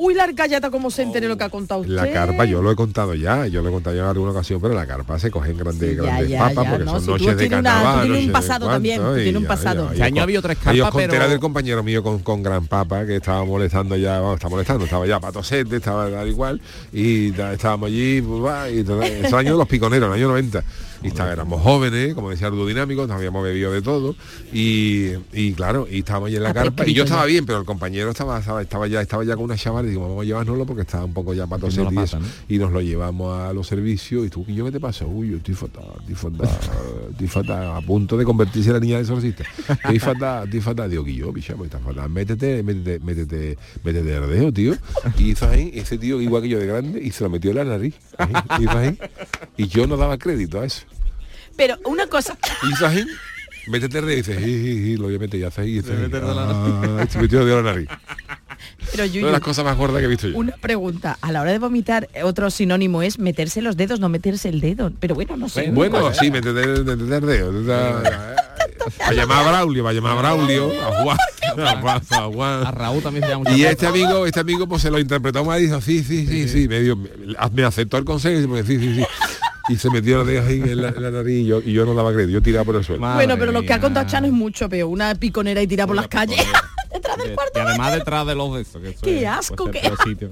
[0.01, 1.93] Uy, la arcallata, como se entere lo que ha contado usted.
[1.93, 4.61] La carpa, yo lo he contado ya, yo lo he contado ya en alguna ocasión,
[4.61, 7.07] pero la carpa se cogen grandes, Ya, grandes ya, papas ya, porque no, son si
[7.07, 8.07] tú noches de carnaval.
[8.07, 9.91] tienes un pasado también, y tienes un pasado.
[9.91, 10.95] Este año ha habido tres carpas,
[11.29, 15.05] del compañero mío con, con gran papa que estaba molestando ya, vamos, está molestando, estaba
[15.05, 16.61] ya patosete, estaba tal igual,
[16.93, 20.63] y estábamos allí, y todo, esos años de los piconeros, en el año 90.
[21.03, 24.17] Y está- éramos jóvenes, como decía Arduo Dinámico, nos habíamos bebido de todo,
[24.53, 28.11] y, y claro, y estábamos en la carpa, y yo estaba bien, pero el compañero
[28.11, 30.83] estaba, estaba, estaba ya, estaba ya con una chaval y digo, vamos a llevárnoslo porque
[30.83, 32.19] estaba un poco ya patosete la y pata.
[32.19, 32.27] ¿no?
[32.49, 35.07] Y nos lo llevamos a los servicios y tú, ¿y yo qué te pasa?
[35.07, 36.49] Uy, yo estoy fatal, estoy fatal,
[37.13, 39.45] estoy fatal, a punto de convertirse en la niña de exorcista.
[39.69, 40.91] Estoy fatal, estoy fatal.
[40.91, 42.09] Digo, que yo, picha, pues estás fatal.
[42.11, 44.75] Métete, métete, métete, métete de dedo, tío.
[45.19, 47.57] Y hizo ahí, ese tío igual que yo de grande, y se lo metió en
[47.59, 47.95] la nariz.
[48.19, 48.99] ahí, hizo ahí.
[49.57, 50.83] Y yo no daba crédito a eso.
[51.59, 52.39] Pero una cosa,
[52.87, 53.05] ahí,
[53.67, 55.79] métete y dice, "Ji, ji, ji", lo voy a meter y hace ahí, y.
[55.81, 57.89] Ah, y se metió de la nariz.
[58.93, 60.39] pero Una de las cosas más gordas que he visto yo.
[60.39, 61.19] una pregunta.
[61.21, 64.91] A la hora de vomitar, otro sinónimo es meterse los dedos, no meterse el dedo.
[65.01, 65.71] Pero bueno, no sé.
[65.71, 67.53] Bueno, sí, métete, métete el dedo.
[69.03, 71.19] Va a llamar a Braulio, va a llamar a Braulio, a Juan,
[71.59, 72.67] a Juan, a Juan.
[72.67, 75.61] A Raúl también se llama Y este amigo, este amigo pues se lo interpretó mal
[75.61, 78.79] y dijo, sí, sí, sí, sí, me, dio- me aceptó el consejo y dice, sí,
[78.79, 79.05] sí, sí.
[79.69, 81.85] Y se metió los dedos ahí en la, en la nariz y yo, y yo
[81.85, 83.01] no daba crédito, yo tiraba por el suelo.
[83.03, 84.89] Madre Bueno, pero lo que ha contado Chano es mucho peor.
[84.91, 86.39] Una piconera y tirar por las calles.
[86.93, 87.61] Detrás del Y cuarto.
[87.61, 88.81] además detrás de los de esos.
[88.81, 90.31] Que eso Qué es- asco, qué sitio.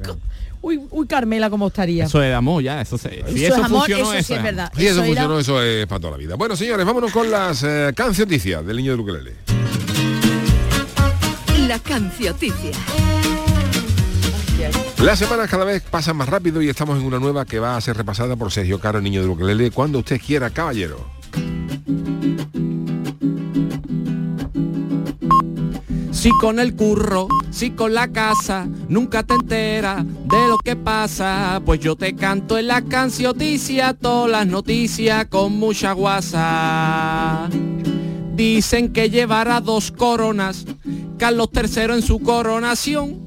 [0.63, 2.07] Uy, uy, Carmela, ¿cómo estaría?
[2.07, 4.43] Eso es amor ya, eso se, si Eso eso, es amor, funcionó, eso sí es
[4.43, 4.73] verdad.
[4.75, 6.35] Y eso Eso era- funcionó, eso es para toda la vida.
[6.37, 9.33] Bueno, señores, vámonos con las eh, canciones del niño de Ukelele.
[11.69, 12.71] La cancioticia.
[15.03, 17.81] Las semanas cada vez pasan más rápido y estamos en una nueva que va a
[17.81, 21.17] ser repasada por Sergio Caro, niño de Ukelele, cuando usted quiera, caballero.
[26.11, 31.61] Si con el curro, si con la casa, nunca te enteras de lo que pasa,
[31.65, 37.49] pues yo te canto en la cancioticia todas las noticias con mucha guasa.
[38.35, 40.65] Dicen que llevará dos coronas,
[41.17, 43.26] Carlos III en su coronación,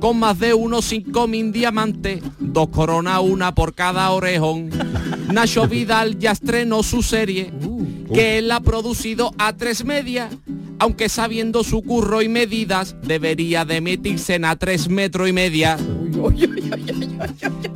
[0.00, 4.70] con más de unos cinco mil diamantes, dos coronas, una por cada orejón.
[5.32, 7.52] Nacho Vidal ya estrenó su serie,
[8.12, 10.30] que él ha producido a tres media,
[10.78, 15.76] aunque sabiendo su curro y medidas, debería de metirse en a tres metros y media.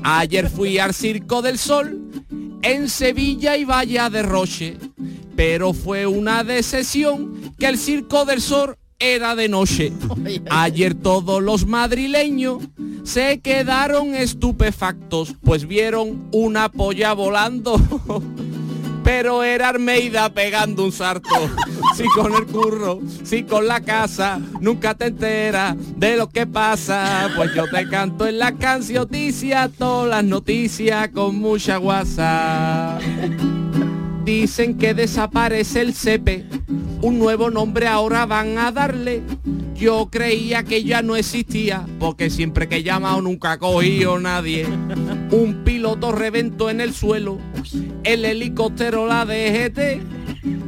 [0.02, 2.00] Ayer fui al Circo del Sol,
[2.62, 4.76] en Sevilla y Valla de Roche,
[5.36, 9.92] pero fue una decepción que el Circo del Sol era de noche.
[10.50, 12.62] Ayer todos los madrileños
[13.02, 17.80] se quedaron estupefactos, pues vieron una polla volando.
[19.02, 21.28] Pero era Armeida pegando un sarto.
[21.96, 27.28] Si con el curro, si con la casa, nunca te enteras de lo que pasa.
[27.36, 32.98] Pues yo te canto en la cancioticia todas las noticias con mucha guasa.
[34.30, 36.46] Dicen que desaparece el CEPE,
[37.02, 39.22] un nuevo nombre ahora van a darle.
[39.74, 44.68] Yo creía que ya no existía, porque siempre que he llamado nunca ha cogido nadie.
[45.32, 47.38] Un piloto reventó en el suelo,
[48.04, 50.00] el helicóptero la DGT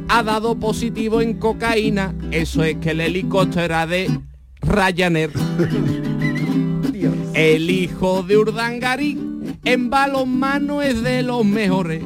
[0.09, 4.09] ha dado positivo en cocaína, eso es que el helicóptero era de
[4.59, 5.31] Ryanair.
[7.33, 12.03] El hijo de Urdangarín en balonmano es de los mejores.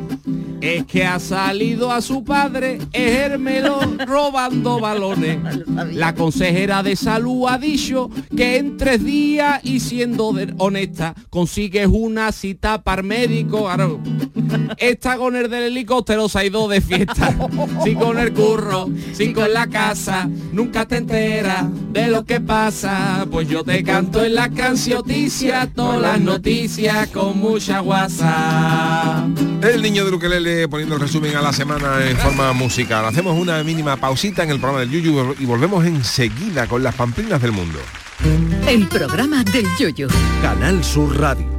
[0.61, 5.39] Es que ha salido a su padre Hermelo robando balones.
[5.93, 12.31] La consejera de salud ha dicho que en tres días y siendo honesta consigues una
[12.31, 13.69] cita para médico.
[14.77, 17.35] Esta con el del helicóptero se ha ido de fiesta.
[17.83, 23.25] Si con el curro, si con la casa, nunca te enteras de lo que pasa.
[23.29, 29.27] Pues yo te canto en la cancioticia todas las noticias con mucha guasa.
[29.61, 33.05] El niño de Ukelele poniendo el resumen a la semana en forma musical.
[33.05, 37.41] Hacemos una mínima pausita en el programa del Yuyu y volvemos enseguida con las pamplinas
[37.41, 37.79] del mundo.
[38.67, 40.07] El programa del yoyo.
[40.41, 41.56] Canal Sur Radio.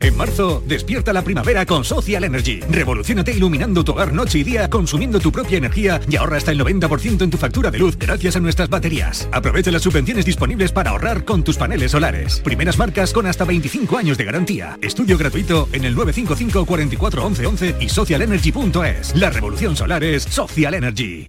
[0.00, 2.60] En marzo, despierta la primavera con Social Energy.
[2.70, 6.60] Revolucionate iluminando tu hogar noche y día, consumiendo tu propia energía y ahorra hasta el
[6.60, 9.28] 90% en tu factura de luz gracias a nuestras baterías.
[9.32, 12.40] Aprovecha las subvenciones disponibles para ahorrar con tus paneles solares.
[12.40, 14.78] Primeras marcas con hasta 25 años de garantía.
[14.82, 19.16] Estudio gratuito en el 955 44 11 11 y socialenergy.es.
[19.16, 21.26] La revolución solar es Social Energy.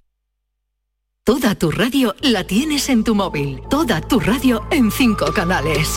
[1.24, 3.60] Toda tu radio la tienes en tu móvil.
[3.68, 5.96] Toda tu radio en cinco canales.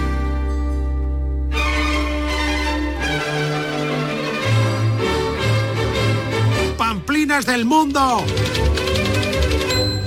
[7.39, 8.25] Del mundo.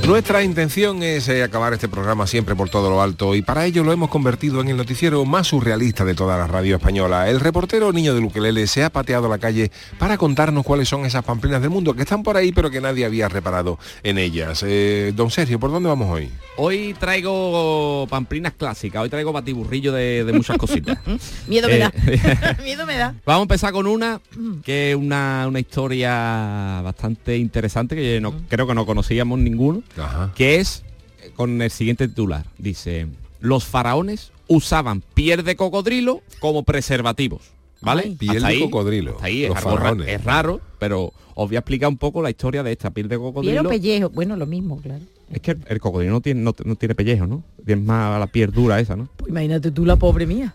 [0.07, 3.83] Nuestra intención es eh, acabar este programa siempre por todo lo alto y para ello
[3.85, 7.31] lo hemos convertido en el noticiero más surrealista de toda la radio española.
[7.31, 11.07] El reportero Niño de Luquelele se ha pateado a la calle para contarnos cuáles son
[11.07, 14.63] esas pamplinas del mundo que están por ahí pero que nadie había reparado en ellas.
[14.67, 16.29] Eh, don Sergio, ¿por dónde vamos hoy?
[16.59, 20.99] Hoy traigo pamplinas clásicas, hoy traigo batiburrillo de, de muchas cositas.
[21.49, 22.57] Miedo me Eh, da.
[22.63, 23.15] Miedo me da.
[23.25, 24.21] Vamos a empezar con una
[24.65, 30.33] que es una, una historia bastante interesante que no, creo que no conocíamos ninguno, Ajá.
[30.35, 30.83] que es
[31.23, 32.45] eh, con el siguiente titular.
[32.59, 33.07] Dice,
[33.41, 37.43] los faraones usaban piel de cocodrilo como preservativos.
[37.81, 38.03] ¿Vale?
[38.07, 38.15] Ay.
[38.15, 40.09] Piel Hasta de ahí- cocodrilo, hasta ahí es, los algo faraones.
[40.09, 43.17] es raro, pero os voy a explicar un poco la historia de esta piel de
[43.19, 43.61] Piel cocodrilo.
[43.61, 44.09] o pellejo.
[44.11, 45.03] Bueno, lo mismo, claro.
[45.31, 47.43] Es que el, el cocodrilo no tiene, no, no tiene pellejo, ¿no?
[47.67, 49.09] Tiene más la piel dura esa, ¿no?
[49.17, 50.55] Pues imagínate tú la pobre mía.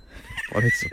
[0.51, 0.87] Por eso.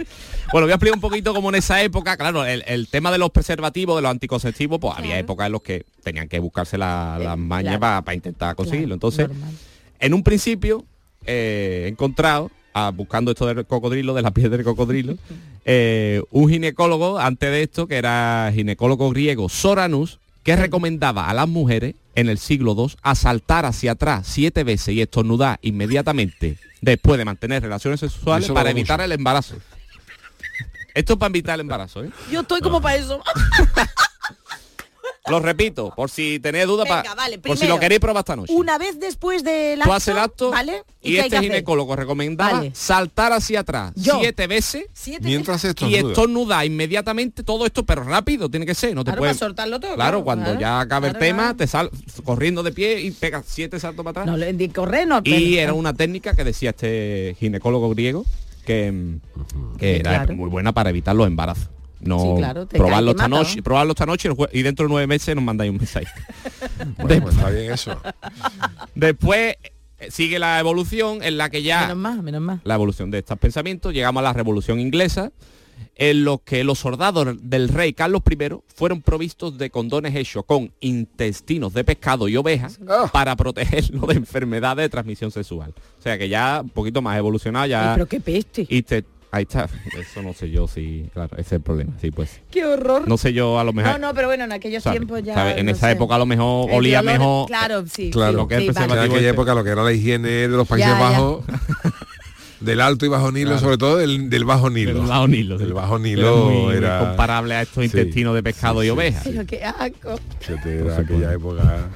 [0.52, 3.18] Bueno, voy a explicar un poquito cómo en esa época, claro, el, el tema de
[3.18, 7.18] los preservativos, de los anticonceptivos, pues había épocas en los que tenían que buscarse la-
[7.18, 8.04] las mañas claro.
[8.04, 8.94] para intentar conseguirlo.
[8.94, 9.50] Entonces, normal.
[9.98, 10.84] en un principio
[11.24, 15.16] eh, he encontrado, ah, buscando esto del cocodrilo, de la piel del cocodrilo,
[15.64, 21.48] eh, un ginecólogo antes de esto, que era ginecólogo griego Soranus, que recomendaba a las
[21.48, 27.18] mujeres en el siglo II a saltar hacia atrás siete veces y estornudar inmediatamente después
[27.18, 29.56] de mantener relaciones sexuales para evitar el embarazo.
[30.94, 32.10] Esto es para evitar el embarazo, ¿eh?
[32.30, 33.20] Yo estoy como para eso.
[35.28, 38.52] Lo repito, por si tenéis dudas, Venga, vale, por si lo queréis probar esta noche.
[38.52, 40.82] Una vez después del Tú acto, haces el acto ¿vale?
[41.02, 42.70] y este ginecólogo recomendaba Vale.
[42.74, 44.18] saltar hacia atrás Yo.
[44.20, 45.70] siete veces Siete Mientras veces.
[45.70, 49.36] esto y estornudar inmediatamente todo esto, pero rápido tiene que ser, no te Claro, puedes.
[49.36, 51.56] para soltarlo todo, Claro, claro, cuando claro, ya acabe claro, el tema, claro.
[51.56, 51.90] te sal
[52.24, 54.26] corriendo de pie y pegas siete saltos para atrás.
[54.26, 55.20] No, le di correr, no.
[55.24, 58.24] y era una técnica que decía este ginecólogo griego
[58.64, 60.34] que, mm, que era Claro.
[60.34, 61.68] muy buena para evitar los embarazos.
[62.00, 63.62] No Sí, claro, te probarlo esta noche, ¿no?
[63.62, 66.06] probarlo esta noche y dentro de nueve meses nos mandáis un mensaje.
[66.98, 68.00] Bueno, pues está bien eso.
[68.94, 69.56] Después
[69.98, 72.60] eh, sigue la evolución en la que ya Menos más, menos más.
[72.64, 75.32] la evolución de estos pensamientos, llegamos a la Revolución Inglesa,
[75.94, 78.36] en los que los soldados del rey Carlos I
[78.74, 83.08] fueron provistos de condones hechos con intestinos de pescado y ovejas Ah.
[83.12, 85.74] para protegerlo de enfermedades de transmisión sexual.
[85.98, 87.92] O sea que ya un poquito más evolucionado, Ay, ya...
[87.94, 88.66] pero qué peste.
[88.68, 91.08] y te- ahí está, eso no sé yo si...
[91.12, 92.40] Claro, ese es el problema, sí, pues.
[92.50, 93.06] Qué horror.
[93.06, 93.92] No sé yo a lo mejor...
[94.00, 94.98] No, no, pero bueno, en aquellos ¿sabes?
[95.00, 95.34] tiempos ya.
[95.34, 95.58] ¿sabes?
[95.58, 95.92] En no esa sé.
[95.92, 97.46] época a lo mejor El olía olor- mejor...
[97.48, 98.10] Claro, sí.
[98.10, 98.92] Claro, sí, lo que es sí, el vale.
[98.92, 99.28] En aquella este.
[99.30, 101.00] época lo que era la higiene de los países Ya, ya.
[101.10, 101.44] bajos,
[102.60, 104.94] del Alto y Bajo Nilo, sobre todo del, del Bajo Nilo.
[104.94, 105.64] Del Bajo Nilo, sí.
[105.64, 107.00] El Bajo Nilo era...
[107.00, 109.22] comparable a estos Sí, intestinos de pescado sí, y sí, ovejas.
[109.24, 110.18] Pero qué asco.
[110.66, 111.88] Era aquella época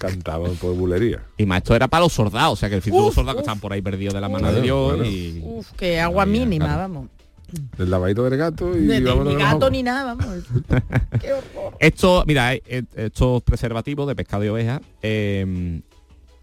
[0.00, 1.22] cantaban por bulería.
[1.36, 3.42] Y más esto era para los soldados, o sea que el futuro Uf, soldados que
[3.42, 5.08] estaban por ahí perdidos de la mano de Dios claro.
[5.08, 6.80] y Uf, qué agua mínima, claro.
[6.80, 7.08] vamos.
[7.78, 10.44] El lavadito del gato y De, de- vámonos ni que gato ni nada, vamos.
[11.20, 11.74] qué horror.
[11.80, 15.80] Esto, mira, eh, eh, estos preservativos de pescado y oveja eh,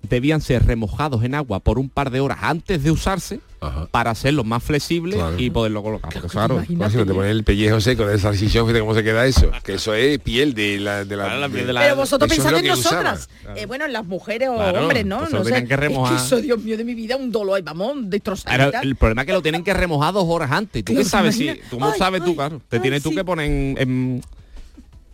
[0.03, 3.88] debían ser remojados en agua por un par de horas antes de usarse Ajá.
[3.91, 5.36] para hacerlos más flexibles Claro.
[5.38, 6.13] y poderlo colocar.
[6.13, 6.97] Porque, Claro, claro, imagínate.
[6.97, 9.51] No te pones el pellejo seco del salchichón, fíjate cómo se queda eso.
[9.63, 11.03] Que eso es piel de la...
[11.03, 13.29] De la, Claro, la piel de- de la- Pero vosotros lo en nosotras.
[13.55, 15.19] Eh, bueno, en las mujeres o Claro, hombres, ¿no?
[15.19, 15.65] pues no sé.
[15.65, 16.15] que remojar.
[16.15, 17.57] Es que eso, Dios mío de mi vida, un dolor.
[17.57, 18.71] Ay, vamos, destrozar.
[18.81, 20.86] el problema es que lo tienen que remojar dos horas antes.
[20.86, 21.36] ¿Tú qué sabes?
[21.36, 22.62] Si, ¿Cómo Ay, sabes tú, claro?
[22.69, 23.15] Te ay, tienes tú sí.
[23.15, 24.21] que poner en, en-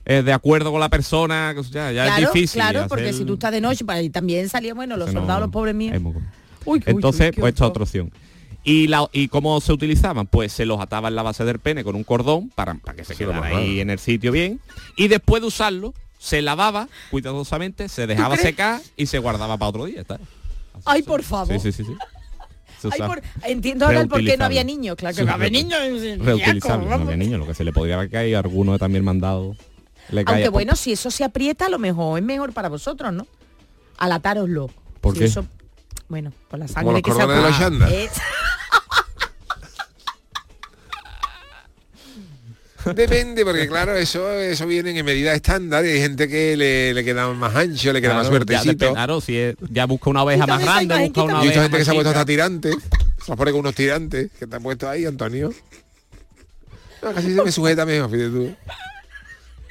[0.05, 1.53] eh, de acuerdo con la persona.
[1.71, 2.61] Ya, ya claro, es difícil.
[2.61, 5.41] claro, porque si tú estás de noche, para y también salían, bueno, los no- soldados,
[5.41, 5.99] los pobres míos.
[6.01, 6.13] muy-
[6.65, 8.11] Uy, Entonces, uy, pues esta otra opción.
[8.63, 10.25] ¿Y, la, ¿Y cómo se utilizaban?
[10.27, 13.03] Pues se los ataba en la base del pene con un cordón para, para que
[13.03, 14.61] se quedara ahí en el sitio bien.
[14.95, 19.83] Y después de usarlo, se lavaba cuidadosamente, se dejaba secar y se guardaba para otro
[19.85, 19.99] día.
[20.01, 20.17] está.
[20.85, 21.59] Ay, por favor.
[21.59, 21.93] Sí, sí, sí.
[22.91, 24.95] Ay, por- entiendo ahora el por qué no había niños.
[24.95, 25.79] Claro que no había niños.
[25.81, 26.87] eh, Reutilizable.
[26.87, 29.55] No había niños, lo que se le podría caer, alguno también mandado.
[30.25, 33.25] Aunque bueno, si eso se aprieta, a lo mejor es mejor para vosotros, ¿no?
[33.97, 34.69] Alatároslo.
[35.01, 35.25] ¿Por Si qué?
[35.25, 35.45] eso-
[36.09, 37.89] bueno, por la Como sangre los que se cordones de la.
[37.89, 38.11] Es-
[42.95, 47.05] Depende, porque claro, eso eso viene en medida estándar y hay gente que le, le
[47.05, 48.71] queda más ancho, le queda más Claro, ya suertecito.
[48.73, 51.85] depende, Claro, si es- ya busca una oveja más grande, busca una oveja gente que
[51.85, 52.75] se ha puesto hasta tirantes.
[53.23, 55.53] Se las pone con unos tirantes que te han puesto ahí, Antonio.
[57.01, 58.53] No, casi se me sujeta mejor, fíjate tú.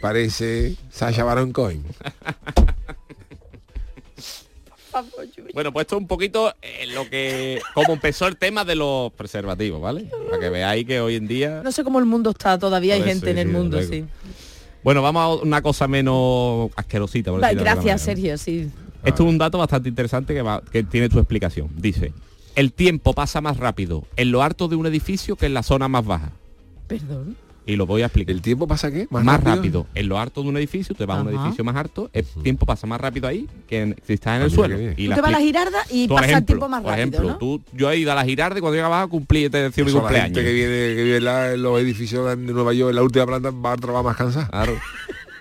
[0.03, 1.85] Parece Sasha Baron Cohen.
[5.55, 9.12] Bueno, pues esto es un poquito eh, lo que como empezó el tema de los
[9.12, 10.11] preservativos, ¿vale?
[10.29, 11.62] Para que veáis que hoy en día.
[11.65, 13.93] No sé cómo el mundo está, todavía hay Por gente en el sí, mundo, luego.
[13.93, 14.05] sí.
[14.83, 17.31] Bueno, vamos a una cosa menos asquerosita.
[17.31, 18.03] por Va, decirlo de alguna gracias.
[18.05, 18.69] Sergio, sí.
[19.05, 21.71] Esto es un dato bastante interesante que, va- que tiene tu explicación.
[21.77, 22.12] Dice,
[22.57, 25.87] el tiempo pasa más rápido en lo alto de un edificio que en la zona
[25.88, 26.33] más baja.
[26.88, 27.37] Perdón.
[27.64, 28.35] Y lo voy a explicar.
[28.35, 29.07] ¿El tiempo pasa qué?
[29.11, 29.87] Más, rápido?
[29.94, 32.66] en lo alto de un edificio, te vas a un edificio más alto, el tiempo
[32.66, 34.77] pasa más rápido ahí que en- si estás en el suelo.
[34.96, 36.83] Y Tú la te vas a la girarda y Por pasa el ejemplo, tiempo más
[36.83, 37.38] por rápido, ejemplo, ¿no?
[37.38, 39.92] tú, yo he ido a la girarda y cuando llegabas a cumplir te decía mi
[39.92, 40.37] la cumpleaños.
[40.38, 43.02] gente que viene, que vive en, la- en los edificios de Nueva York, en la
[43.02, 44.48] última planta, va a trabajar más cansada.
[44.48, 44.79] Claro.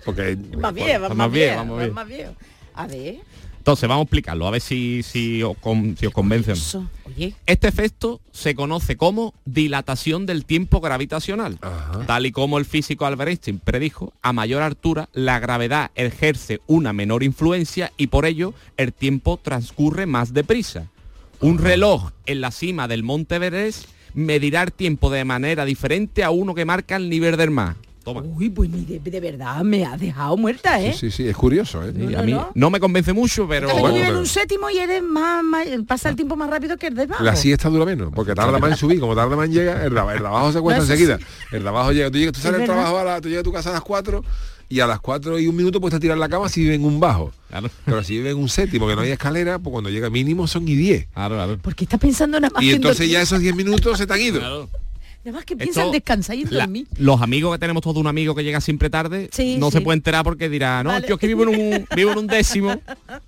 [0.05, 1.93] Porque Más bien, Vamos más bien, bien, vamos va bien.
[1.93, 2.28] más bien.
[2.76, 3.15] A ver.
[3.57, 6.59] Entonces, vamos a explicarlo, a ver si, si, os, con- si os convence o no.
[6.61, 6.89] Eso.
[7.22, 11.59] Oye, Este efecto se conoce como dilatación del tiempo gravitacional.
[11.61, 12.05] Ajá.
[12.07, 16.93] Tal y como el físico Albert Einstein predijo, a mayor altura la gravedad ejerce una
[16.93, 20.89] menor influencia y por ello el tiempo transcurre más deprisa.
[21.39, 26.32] Un reloj en la cima del Monte Everest medirá el tiempo de manera diferente a
[26.32, 27.76] uno que marca el nivel del mar.
[28.04, 28.22] Toma.
[28.22, 30.93] Uy, pues ni de, de verdad me ha dejado muerta, ¿eh?
[30.93, 31.93] Sí, sí, es curioso, ¿eh?
[31.95, 32.49] Sí, no, a mí no.
[32.56, 33.70] no me convence mucho, pero...
[33.70, 36.88] Tú bueno, en un séptimo y eres más, más- pasa el tiempo más rápido que
[36.88, 37.24] el de abajo.
[37.24, 39.93] La siesta dura menos, porque tarda más en subir, como tarda más en llegar, el,
[39.93, 41.20] de- abajo se cuesta No, eso enseguida.
[41.52, 43.43] El de abajo llega, tú, llegas, tú sales del trabajo a la, tú llegas a
[43.43, 44.24] tu casa a las 4
[44.70, 46.99] y a las 4 y un minuto puedes tirar la cama si vive en un
[46.99, 47.32] bajo.
[47.49, 47.70] Claro.
[47.86, 50.68] Pero si vive en un séptimo que no hay escalera, pues cuando llega mínimo son
[50.68, 51.08] y 10.
[51.14, 51.58] Claro, claro.
[51.60, 54.22] ¿Por qué estás pensando nada más Y entonces ya esos 10 minutos se te han
[54.22, 54.39] ido.
[54.39, 54.70] Claro.
[55.24, 56.88] Nada más que Esto- piensa en descansar y en La- dormir.
[56.97, 59.74] los amigos que tenemos todos un amigo que llega siempre tarde Sí, no sí.
[59.78, 61.07] se puede enterar porque dirá no Vale.
[61.07, 62.74] yo es que vivo en un vivo en un décimo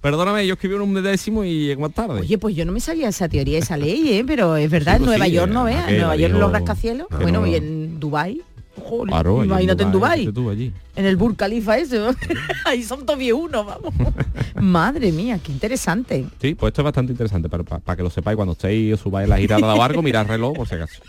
[0.01, 2.65] perdóname yo es que vivo en un décimo y llego más tarde Oye, pues yo
[2.65, 4.23] no me sabía esa teoría, esa ley, ¿eh?
[4.25, 7.07] pero es verdad, Sí, en pues Nueva York no veas, en Nueva York los rascacielos,
[7.11, 7.47] bueno, no.
[7.47, 8.41] y en Dubai
[8.75, 11.99] Joder, Claro, allí imagínate en Dubai, en el Burj Khalifa ese,
[12.65, 13.93] ahí son todos uno, vamos.
[14.59, 16.25] Madre mía, qué interesante.
[16.41, 19.29] sí pues esto es bastante interesante pero para que lo sepáis cuando estéis o subáis
[19.29, 21.01] la girada de barco mirad el reloj por si acaso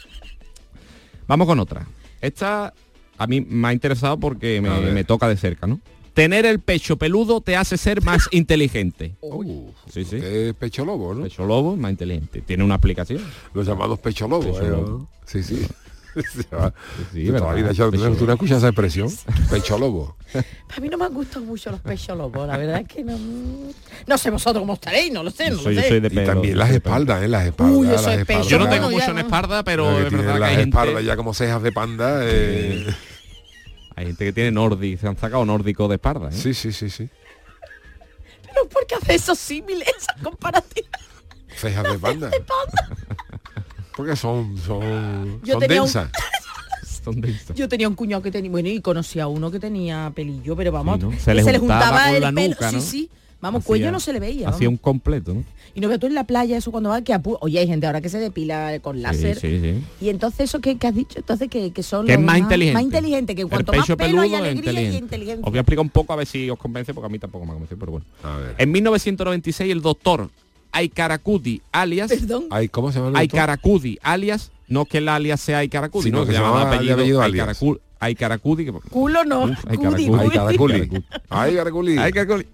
[1.27, 1.87] vamos con otra
[2.20, 2.72] esta
[3.18, 5.81] a mí me ha interesado porque me, me toca de cerca no
[6.14, 10.16] tener el pecho peludo te hace ser más inteligente Uh, Sí, sí.
[10.22, 11.22] es pecho lobo, ¿no?
[11.25, 13.20] pecho lobo más inteligente tiene una aplicación
[13.53, 14.53] Los llamados pecho lobo.
[14.53, 14.70] Pecho ¿eh?
[14.70, 15.09] lobo.
[15.27, 15.66] Sí, sí.
[17.12, 19.09] Sí, toda la vida, ¿Tú no escuchas esa expresión?
[19.51, 20.17] Pecho lobo.
[20.77, 23.17] A mí no me han gustado mucho los pechos lobos, la verdad es que no...
[24.07, 25.89] No sé vosotros cómo estaréis, no lo sé, no soy, lo yo sé.
[25.89, 27.29] soy de Y también las espaldas, ¿eh?
[27.29, 27.77] Las espaldas.
[27.77, 30.77] Uy, las yo no tengo mucho en espalda pero es verdad que las hay gente
[30.77, 32.21] espaldas ya como cejas de panda.
[32.23, 32.87] eh,
[33.97, 36.33] hay gente que tiene nórdico se han sacado nórdico de espalda ¿eh?
[36.33, 37.09] Sí, sí, sí, sí.
[38.43, 40.91] Pero ¿por qué hace esos símiles, esas comparativas?
[41.57, 42.31] Cejas de panda.
[43.97, 46.11] Porque son, son, Yo son tenía un- densas.
[47.05, 47.55] Son densas.
[47.55, 50.72] Yo tenía un cuñado que tenía, bueno, y conocía a uno que tenía pelillo, pero
[50.72, 51.11] vamos, Sí, ¿no?
[51.11, 52.80] que Se le juntaba con el la pelo, nuca, sí, ¿no?
[52.82, 53.11] sí.
[53.42, 54.49] Vamos, Hacía- cuello no se le veía.
[54.49, 54.68] Hacía vamos.
[54.68, 55.45] un completo, ¿no?
[55.74, 57.86] Y no veo tú en la playa eso cuando va que apu- Oye, hay gente
[57.86, 59.38] ahora que se depila con láser.
[59.38, 59.84] Sí, sí, sí.
[60.01, 62.38] Y entonces eso que, que has dicho, entonces que, que son Que es los más
[62.38, 62.74] inteligente.
[62.74, 65.05] Más inteligente, que El cuanto más pecho pelo hay peludo es alegría y inteligente.
[65.05, 65.45] inteligencia.
[65.45, 67.45] Os voy a explicar un poco a ver si os convence, porque a mí tampoco
[67.45, 68.07] me ha convencido, pero bueno.
[68.22, 68.55] A ver.
[68.57, 70.30] En 1996 el doctor
[70.75, 72.45] Aikarakudi alias Perdón.
[72.51, 73.18] Ay, ¿Cómo se llama?
[73.18, 76.77] Aikarakudi alias no que el alias sea Aikarakudi, Sino no, que se se llama de
[76.77, 77.61] apellido alias.
[78.01, 79.45] Aikarakudi, que Culo no.
[79.45, 80.31] Uf, ay, Cudi, caracul.
[80.41, 81.03] Ay, Cudi.
[81.57, 81.99] caraculi.
[81.99, 82.47] Ay, caraculi.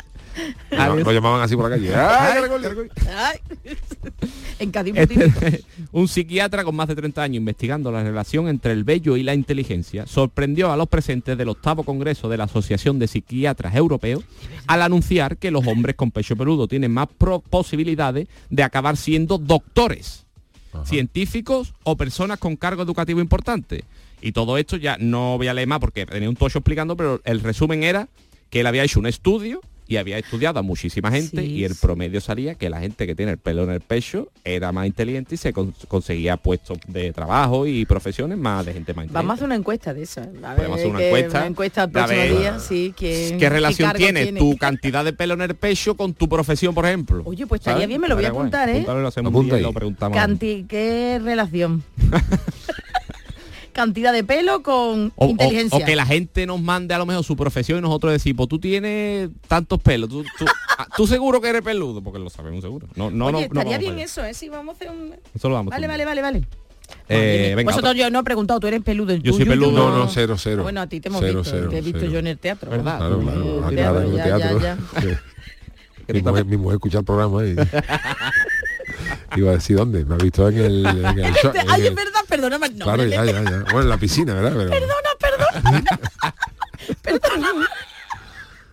[0.71, 1.95] Lo llamaban así por la calle.
[1.95, 2.89] Ay, caraculi.
[3.17, 3.39] Ay.
[4.59, 5.67] en Cádiz Este- multiplico.
[5.93, 9.35] un psiquiatra con más de 30 años investigando la relación entre el vello y la
[9.35, 14.25] inteligencia sorprendió a los presentes del octavo congreso de la Asociación de Psiquiatras Europeos
[14.67, 17.09] al anunciar que los hombres con pecho peludo tienen más
[17.49, 20.27] posibilidades de acabar siendo doctores,
[20.85, 23.85] científicos o personas con cargo educativo importante.
[24.23, 27.21] Y todo esto ya no voy a leer más porque tenía un tocho explicando, pero
[27.25, 28.09] el resumen era
[28.51, 29.61] que él había hecho un estudio
[29.91, 33.17] y había estudiado a muchísima gente Sí, y el promedio salía que la gente que
[33.17, 37.13] tiene el pelo en el pecho era más inteligente y se con- conseguía puestos de
[37.13, 39.13] trabajo y profesiones más de gente más inteligente.
[39.15, 40.21] Vamos a hacer una encuesta de eso.
[40.21, 42.59] A ver, Podemos hacer una que- encuesta Una encuesta el de a próximo ver día,
[42.61, 42.95] sí.
[42.97, 46.87] ¿quién- ¿Qué relación tiene, tu cantidad de pelo en el pecho con tu profesión, por
[46.87, 47.23] ejemplo?
[47.27, 48.85] Oye, pues estaría bien, me lo voy a apuntar, ¿eh?
[48.87, 50.17] Apúntalo y lo lo preguntamos.
[50.17, 51.83] Canti ¿Qué relación?
[53.81, 55.79] Cantidad de pelo con O, o- inteligencia.
[55.79, 58.59] o que la gente nos mande a lo mejor su profesión y nosotros decimos, tú
[58.59, 60.45] tienes tantos pelos, tú, tú,
[60.79, 62.87] ah, tú seguro que eres peludo, porque lo sabemos seguro.
[62.95, 64.35] No, no, Oye, no, no estaría vamos bien eso, ¿eh?
[64.35, 65.15] Sí, vamos a hacer un...
[65.35, 66.43] Eso lo vamos Vale, a vale, vale, vale.
[67.09, 69.13] Eh, venga, Vosotros yo no he preguntado, tú eres peludo.
[69.13, 69.73] el Yo soy peludo.
[69.73, 70.63] No, no, cero, cero.
[70.65, 72.13] Bueno, a ti te hemos Cero, visto, cero, te he visto cero.
[72.13, 72.71] yo en el teatro.
[72.71, 72.99] ¿Verdad?
[72.99, 73.67] Claro, claro.
[73.71, 74.61] Claro, en el ya, ya, teatro.
[74.61, 74.77] ya.
[75.01, 75.09] Sí.
[76.13, 77.55] Mi mujer, mi mujer escucha el programa y
[79.37, 80.05] iba a decir dónde.
[80.05, 81.53] Me ha visto en el, en el show.
[81.55, 82.69] en Ay, el- es verdad, perdóname.
[82.71, 83.59] No, Claro, ya, ya, ya.
[83.65, 84.53] Bueno, en la piscina, ¿verdad?
[84.57, 85.85] Pero Perdona, perdona.
[87.03, 87.69] perdona.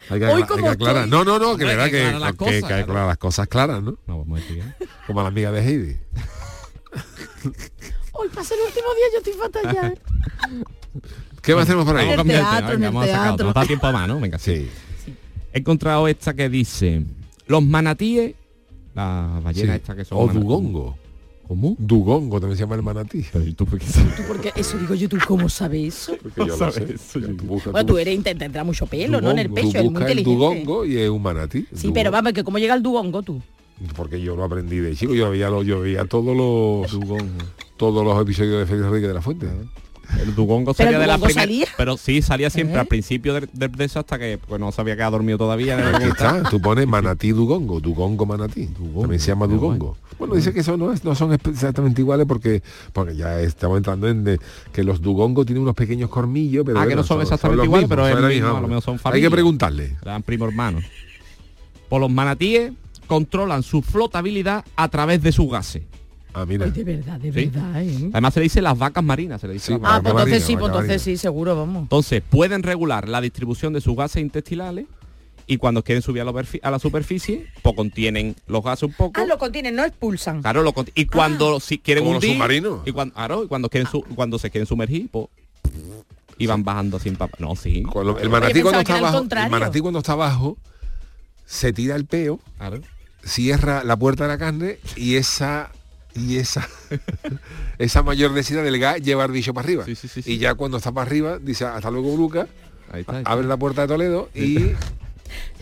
[0.10, 1.04] hay que, Hoy hay que como aclarar.
[1.06, 1.10] estoy.
[1.20, 2.84] No, no, no, que verdad hay que que, aclarar las que- cosas, que que claro.
[2.84, 3.92] aclarar las cosas claras, ¿no?
[4.08, 4.86] No, vamos a decir, ¿eh?
[5.06, 5.98] Como a la amiga de Heidi.
[8.14, 9.88] Hoy pasa el último día, yo estoy fatal ya.
[9.90, 10.00] ¿eh?
[11.42, 12.06] ¿Qué más tenemos por ahí?
[12.08, 12.80] Vamos a cambiar tema, el
[13.38, 14.20] vamos a tiempo a más, ¿no?
[14.20, 14.70] Venga, sí.
[15.06, 15.16] Sí.
[15.54, 17.04] He encontrado esta que dice,
[17.46, 18.34] los manatíes,
[18.98, 19.78] la ballena sí.
[19.78, 20.18] esta que son...
[20.18, 20.96] O Dugongo.
[21.48, 21.76] ¿Cómo?
[21.80, 23.24] Dugongo también se llama el manatí.
[23.32, 23.86] Pero ¿y tú por qué?
[23.86, 26.18] Tú, porque eso digo yo, ¿tú cómo sabes eso?
[26.22, 26.94] Porque yo lo sabes sé.
[26.96, 29.32] eso, yo- tú buscas- Bueno, tú eres, intenta tendrá mucho pelo, ¿no?
[29.32, 29.56] En el Dugongo.
[29.56, 30.64] pecho, Tú eres muy buscas el inteligente.
[30.66, 31.66] Dugongo y es un manatí.
[31.74, 33.42] Sí, pero vamos, que cómo llega el dugongo tú.
[33.96, 37.00] Porque yo lo aprendí de chico, yo veía, lo, yo veía todos los
[37.78, 39.48] todos los episodios de Félix Enrique de la Fuente.
[40.22, 41.42] El Dugongo Pero salía el de la Dugongo primera...
[41.44, 41.66] salía.
[41.78, 42.80] Pero sí, salía siempre ¿Eh?
[42.80, 45.96] al principio de, de- de eso hasta que pues, no sabía que había dormido todavía.
[45.96, 48.68] Aquí está, tú pones manatí Dugongo, Dugongo manatí.
[48.68, 49.98] También se llama Dugongo.
[50.18, 54.08] Bueno, dice que eso no, es, no son exactamente iguales porque porque ya estamos entrando
[54.08, 54.40] en de-
[54.72, 58.08] que los Dugongo tienen unos pequeños cormillos, pero Ah, que no son exactamente iguales, pero
[58.08, 59.30] es son el mismo, a lo mejor son Hay que familia.
[59.30, 59.96] preguntarle.
[60.02, 60.84] Eran primo hermanos.
[61.90, 62.72] Por los manatíes
[63.08, 65.84] controlan su flotabilidad a través de sus gases.
[66.40, 66.66] Ah, mira.
[66.66, 67.46] Ay, de verdad, de Sí.
[67.48, 68.10] verdad, ¿eh?
[68.14, 70.40] Además se le dice las vacas marinas, se le dice Sí, Ah, pues entonces marina,
[70.46, 71.00] sí, pues entonces marina.
[71.04, 71.82] sí, seguro, vamos.
[71.84, 74.86] Entonces, pueden regular la distribución de sus gases intestinales
[75.48, 78.94] y cuando quieren subir a la, perfi- a la superficie, pues contienen los gases un
[78.94, 79.20] poco.
[79.20, 80.42] Ah, lo contienen, no expulsan.
[80.42, 82.80] Claro, lo y cuando si quieren Como los hundir, submarinos.
[82.86, 85.28] y cuando, claro, y cuando quieren su- cuando se quieren sumergir, pues
[86.38, 87.36] y van bajando sin papá.
[87.40, 87.84] No, sí.
[88.22, 90.56] El manatí cuando está abajo, el manatí cuando está abajo
[91.46, 92.82] se tira el peo, Claro.
[93.24, 95.72] cierra la puerta de la carne y esa
[96.18, 96.68] y esa
[97.78, 99.86] esa mayor densidad del gas lleva al bicho para arriba.
[99.86, 100.34] Sí, sí, sí, sí.
[100.34, 102.48] Y ya cuando está para arriba dice hasta luego Bruca,
[102.92, 103.14] Ahí está.
[103.14, 103.32] ahí está.
[103.32, 104.56] abre la puerta de Toledo y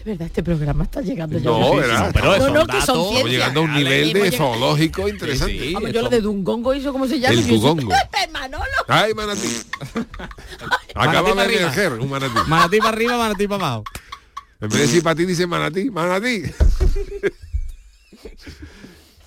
[0.06, 1.46] De verdad, este programa está llegando ya.
[1.46, 2.12] No, ¿verdad?
[2.14, 5.54] pero No, no, que son estamos llegando a un nivel de zoológico interesante.
[5.54, 5.74] Sí, sí.
[5.74, 7.34] Vamos, eso- yo lo de Dungongo, ¿eso cómo se llama?
[7.40, 7.60] El.
[8.32, 8.64] Manolo.
[8.88, 9.48] Ay, manatí.
[10.94, 12.34] Acaba de emerger un manatí.
[12.48, 13.84] Manatí para arriba, manatí para abajo.
[14.62, 16.44] En vez de decir para ti, dice manatí, manatí.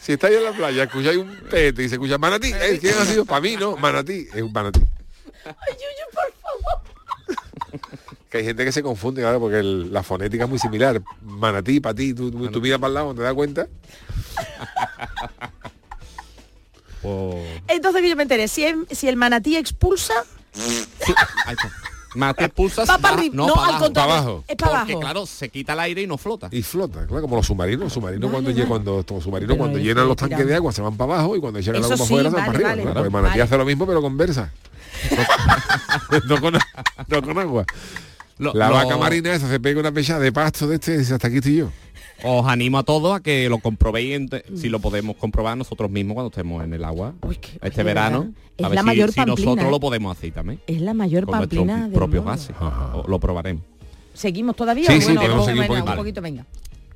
[0.09, 2.79] Si estáis en la playa, escucháis un pete y se escucha manatí, ¿eh?
[2.81, 3.27] ¿quién ha sido?
[3.27, 3.77] Para mí, ¿no?
[3.77, 4.81] Manatí, es un manatí.
[5.45, 7.83] Ay, Yuyu, por favor.
[8.31, 11.03] Que hay gente que se confunde, claro, porque el- la fonética es muy similar.
[11.21, 13.67] Manatí, para ti, tú, tú, tú miras para el lado, ¿te das cuenta?
[17.03, 20.15] Pues- Entonces que yo me enteré, si, el- si el manatí expulsa,
[21.45, 21.71] ahí está.
[22.15, 23.35] Manatí expulsa va para arriba.
[23.37, 23.85] No, para al abajo.
[23.85, 24.09] contrario.
[24.11, 24.45] para abajo.
[24.49, 25.01] Es para Porque abajo.
[25.01, 26.49] claro, se quita el aire y no flota.
[26.51, 27.85] Y flota, claro, como los submarinos.
[27.85, 28.67] Los submarinos Vale, cuando, vale.
[28.69, 31.41] cuando, los submarinos Pero cuando llenan los tanques de agua se van para abajo y
[31.41, 32.71] cuando echan el agua para sí, afuera se van vale, para arriba.
[32.71, 32.83] vale.
[32.83, 32.95] claro.
[32.95, 33.43] Pues el manatí Vale.
[33.43, 34.53] hace lo mismo pero conversa.
[36.29, 36.55] no, con,
[37.09, 37.65] no con agua.
[38.39, 40.99] Lo- La lo- vaca marina esa se pega una pecha de pasto de este y
[40.99, 41.71] dice, hasta aquí estoy yo.
[42.25, 46.31] Os animo a todos a que lo comprobéis, si lo podemos comprobar nosotros mismos cuando
[46.31, 47.15] estemos en el agua.
[47.23, 48.33] Uy, este verano.
[48.59, 50.61] a ver la si, mayor si pamplina, nosotros lo podemos hacer también.
[50.67, 52.57] Es la mayor Con pamplina del propios gases.
[53.07, 53.63] Lo probaremos.
[54.15, 54.87] ¿Seguimos todavía?
[54.87, 55.93] Sí, o sí, bueno, podemos venga, seguir un venga, poquito.
[55.93, 56.47] un poquito, venga.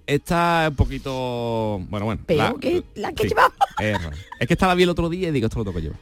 [0.09, 1.80] Esta es un poquito.
[1.88, 2.22] Bueno, bueno.
[2.26, 3.28] Peor que la que.
[3.28, 6.01] Es, que esta la vi el otro día y digo, esto lo tengo que llevar.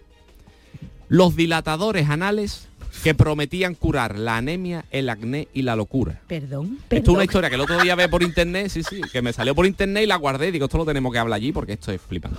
[1.08, 2.68] Los dilatadores anales
[3.02, 6.20] que prometían curar la anemia, el acné y la locura.
[6.26, 6.78] Perdón.
[6.90, 9.32] Esto es una historia que el otro día ve por internet, sí, sí, que me
[9.32, 11.72] salió por internet y la guardé y digo, esto lo tenemos que hablar allí porque
[11.74, 12.38] esto es flipante.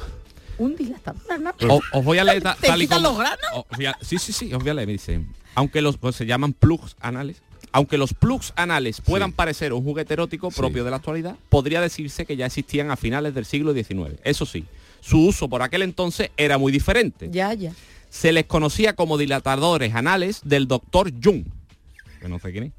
[0.58, 1.22] Un dilatador.
[1.70, 3.38] Os, os voy a leer ta- ¿Te tal y como- los granos?
[3.54, 5.22] os voy a- sí, sí, sí, os voy a leer, me dice.
[5.56, 7.42] Aunque los pues, se llaman plugs anales,
[7.72, 12.26] aunque los plugs anales puedan parecer un juguete erótico propio de la actualidad, podría decirse
[12.26, 14.20] que ya existían a finales del siglo XIX.
[14.24, 14.66] Eso sí,
[15.00, 17.30] su uso por aquel entonces era muy diferente.
[17.32, 17.72] Ya, ya.
[18.12, 21.46] Se les conocía como dilatadores anales del doctor Jung,
[22.20, 22.72] que no sé quién es,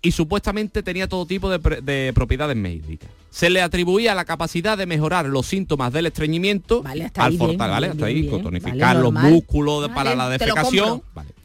[0.00, 3.10] y supuestamente tenía todo tipo de, propiedades médicas.
[3.28, 7.36] Se le atribuía la capacidad de mejorar los síntomas del estreñimiento Vale, hasta al ahí
[7.36, 7.86] bien, fortale- ¿vale?
[7.88, 11.02] Hasta ahí, bien, tonificar Vale, los músculos para la defecación.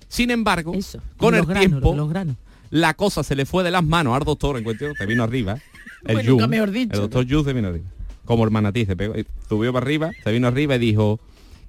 [0.08, 1.02] Sin embargo, Eso.
[1.18, 2.38] con el granos, tiempo, Los granos.
[2.70, 5.58] la cosa se le fue de las manos al doctor, en cuestión, que vino arriba.
[6.06, 7.86] El Jung, dicho, el doctor Jung se vino arriba.
[8.24, 9.16] Como el manatí, se pegó,
[9.50, 11.20] subió para arriba, se vino arriba y dijo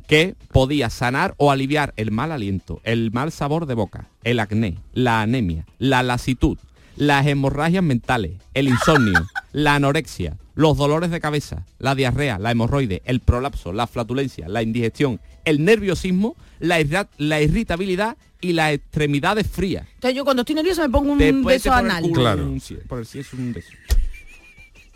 [0.06, 4.78] que podía sanar o aliviar el mal aliento, el mal sabor de boca, el acné,
[4.92, 6.58] la anemia, la lasitud,
[6.96, 13.02] las hemorragias mentales, el insomnio, la anorexia, los dolores de cabeza, la diarrea, la hemorroide,
[13.06, 19.46] el prolapso, la flatulencia, la indigestión, el nerviosismo, la, irra- la irritabilidad y las extremidades
[19.48, 19.86] frías.
[19.94, 22.02] Entonces yo cuando estoy nerviosa me pongo un Después beso anal.
[22.02, 22.44] culo Claro.
[22.46, 23.70] un por sí es un beso.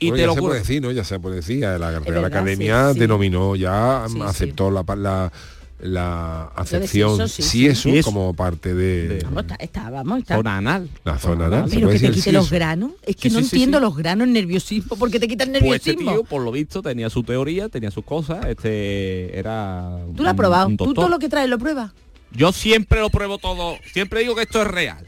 [0.00, 0.50] Y Bueno, te ya lo se curo.
[0.50, 0.90] puede decir, ¿no?
[0.92, 1.60] Ya se puede decir.
[1.60, 3.00] La Real verdad, Academia sí, sí.
[3.00, 4.20] denominó ya, Sí, sí.
[4.22, 5.32] aceptó la, la,
[5.80, 7.66] la acepción, sexo, sí, sí, sí.
[7.66, 8.10] eso, Eso.
[8.10, 10.36] como parte de, Vamos, está, está, vamos, está.
[10.36, 10.88] Zona anal.
[11.04, 11.66] la zona anal.
[11.68, 12.54] Pero que te quite sí, los eso.
[12.54, 12.92] granos.
[13.04, 13.82] Es que Sí, no sí, sí, entiendo sí.
[13.84, 14.96] los granos nerviosismo.
[14.96, 16.12] ¿Por qué te quitan Pues este nerviosismo?
[16.12, 19.98] tío, por lo visto, tenía su teoría, tenía sus cosas, este era.
[20.16, 20.68] Tú lo has probado.
[20.76, 21.92] Tú todo lo que traes lo pruebas.
[22.32, 25.04] Yo siempre lo pruebo todo, siempre digo que esto es real.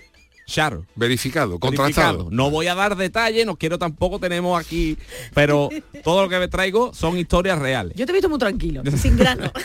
[0.51, 0.85] Charo.
[0.97, 1.61] Verificado, verificado.
[1.61, 2.29] contrastado.
[2.31, 4.99] No voy a dar detalles, no quiero tampoco tenemos aquí,
[5.33, 5.69] pero
[6.05, 7.95] todo lo que me traigo son historias reales.
[7.97, 9.53] Yo te he visto muy tranquilo, sin grano.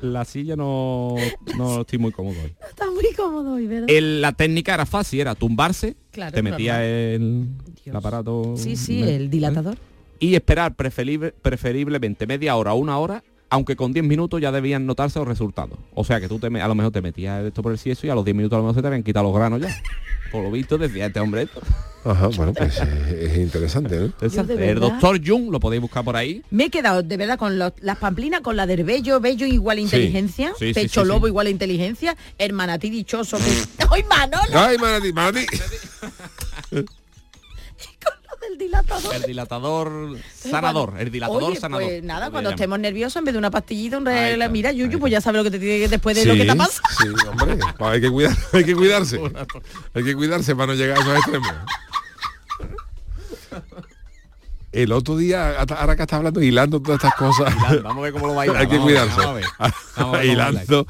[0.00, 1.14] La silla no,
[1.56, 2.54] no estoy muy cómodo hoy.
[2.68, 3.88] Está muy cómodo hoy, ¿verdad?
[3.88, 7.46] El- la técnica era fácil, era tumbarse, Claro, te metía el,
[7.92, 9.76] aparato Sí, sí, el dilatador.
[10.18, 14.86] y esperar preferible- preferiblemente media hora o una hora, aunque con 10 minutos ya debían
[14.86, 15.78] notarse los resultados.
[15.94, 18.10] O sea que tú te, a lo mejor te metías esto por el sieso y
[18.10, 19.68] a los 10 minutos a lo mejor se te habían quitado los granos ya.
[20.32, 21.60] Por lo visto decía este hombre esto.
[22.04, 24.28] Ajá, bueno, pues eh, es interesante, ¿no?
[24.44, 26.42] De El doctor Jung, lo podéis buscar por ahí.
[26.50, 29.78] Me he quedado de verdad con los- las pamplinas, con la del bello, bello igual
[29.78, 31.30] a inteligencia, sí, sí, pecho sí, lobo sí.
[31.30, 33.84] igual a inteligencia, el manatí dichoso que...
[33.90, 34.58] ¡Ay, Manolo!
[34.58, 35.46] Ay, Manatí, Manatí.
[38.48, 39.14] Del dilatador.
[39.14, 40.94] El dilatador sanador.
[40.98, 41.86] El dilatador Oye, sanador.
[41.86, 44.32] Pues nada, cuando estemos nerviosos, en vez de una pastillita, un Ahí re...
[44.34, 46.44] está, mira, Yuyu, pues ya sabes lo que te tiene que después de lo que
[46.44, 46.80] te pasa.
[46.98, 49.20] Sí, hombre, pues hay que cuidar, hay que cuidarse.
[49.94, 51.48] Hay que cuidarse para no llegar a esos extremos.
[54.72, 57.54] El otro día, hasta- ahora que está hablando, hilando todas estas cosas.
[57.56, 58.58] Hilando, vamos a ver cómo lo baila.
[58.58, 59.16] Hay que cuidarse.
[59.16, 59.44] vamos a ver.
[59.58, 60.32] Vamos a ver cómo baila.
[60.32, 60.86] hilando.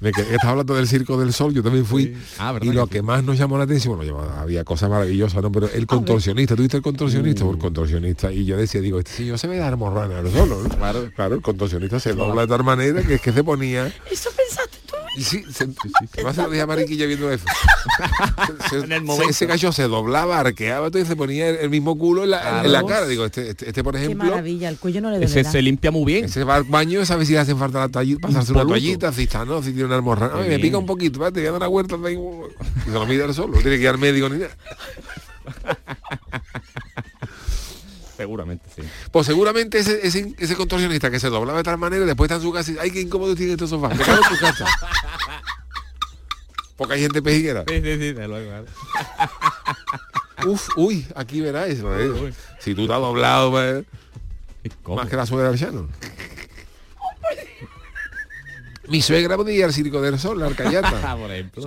[0.00, 2.16] Me quedé- estaba hablando del Circo del Sol, yo también fui.
[2.38, 5.42] Ah, ¿verdad y lo que que más nos llamó la atención, bueno, había cosas maravillosas,
[5.42, 5.52] ¿no?
[5.52, 7.44] Pero el contorsionista, ¿tú viste el contorsionista?
[7.44, 7.52] Uh.
[7.52, 8.32] El contorsionista.
[8.32, 10.68] Y yo decía, digo, este señor se ve dar morrana solo, ¿no?
[10.70, 13.86] Claro, claro, el contorsionista se dobla de tal manera que es que se ponía.
[14.10, 14.78] Eso pensaste
[15.18, 17.44] sí, se, se lo dije a Mariquilla viendo eso.
[18.46, 19.30] Se- se- En el se- momento.
[19.30, 22.64] ese gallo se doblaba, arqueaba todo y se ponía el, el mismo culo en la,
[22.64, 23.06] en la cara.
[23.06, 25.90] Digo, este, este, este, por Qué ejemplo, maravilla, el cuello no le Ese se limpia
[25.90, 26.24] muy bien.
[26.26, 29.24] ese va al baño, sabe si le hacen falta la toallita, pasarse una toallita, si
[29.24, 30.32] está, no, si tiene una almorrana.
[30.36, 31.96] Ay, Qué me pica un poquito, espérate, voy a dar una vuelta.
[32.06, 34.50] ahí, Y se lo mide él solo, no tiene que ir al médico ni nada.
[38.20, 38.82] Seguramente, sí.
[39.10, 42.42] Pues seguramente ese, ese, ese contorsionista que se doblaba de tal manera, después está en
[42.42, 43.88] su casa y ay, qué incómodo tiene este sofá.
[43.88, 44.66] Me cago en tu casa.
[46.76, 47.64] Porque hay gente pejiguera.
[47.66, 48.66] Sí, sí, sí, de luego.
[50.46, 51.98] Uf, uy, aquí verás eso.
[51.98, 52.34] ¿eh?
[52.58, 53.84] Si tú estás doblado, pues,
[54.86, 55.88] más que la suegra del.
[58.88, 60.92] Mi suegra podía ir al Circo del Sol, la Arcayata.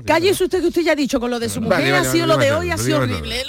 [0.05, 2.11] Cállese usted que usted ya ha dicho con lo de su mujer, Vale, vale, ha
[2.11, 3.43] sido vale, lo de vale, hoy, ha no sido horrible.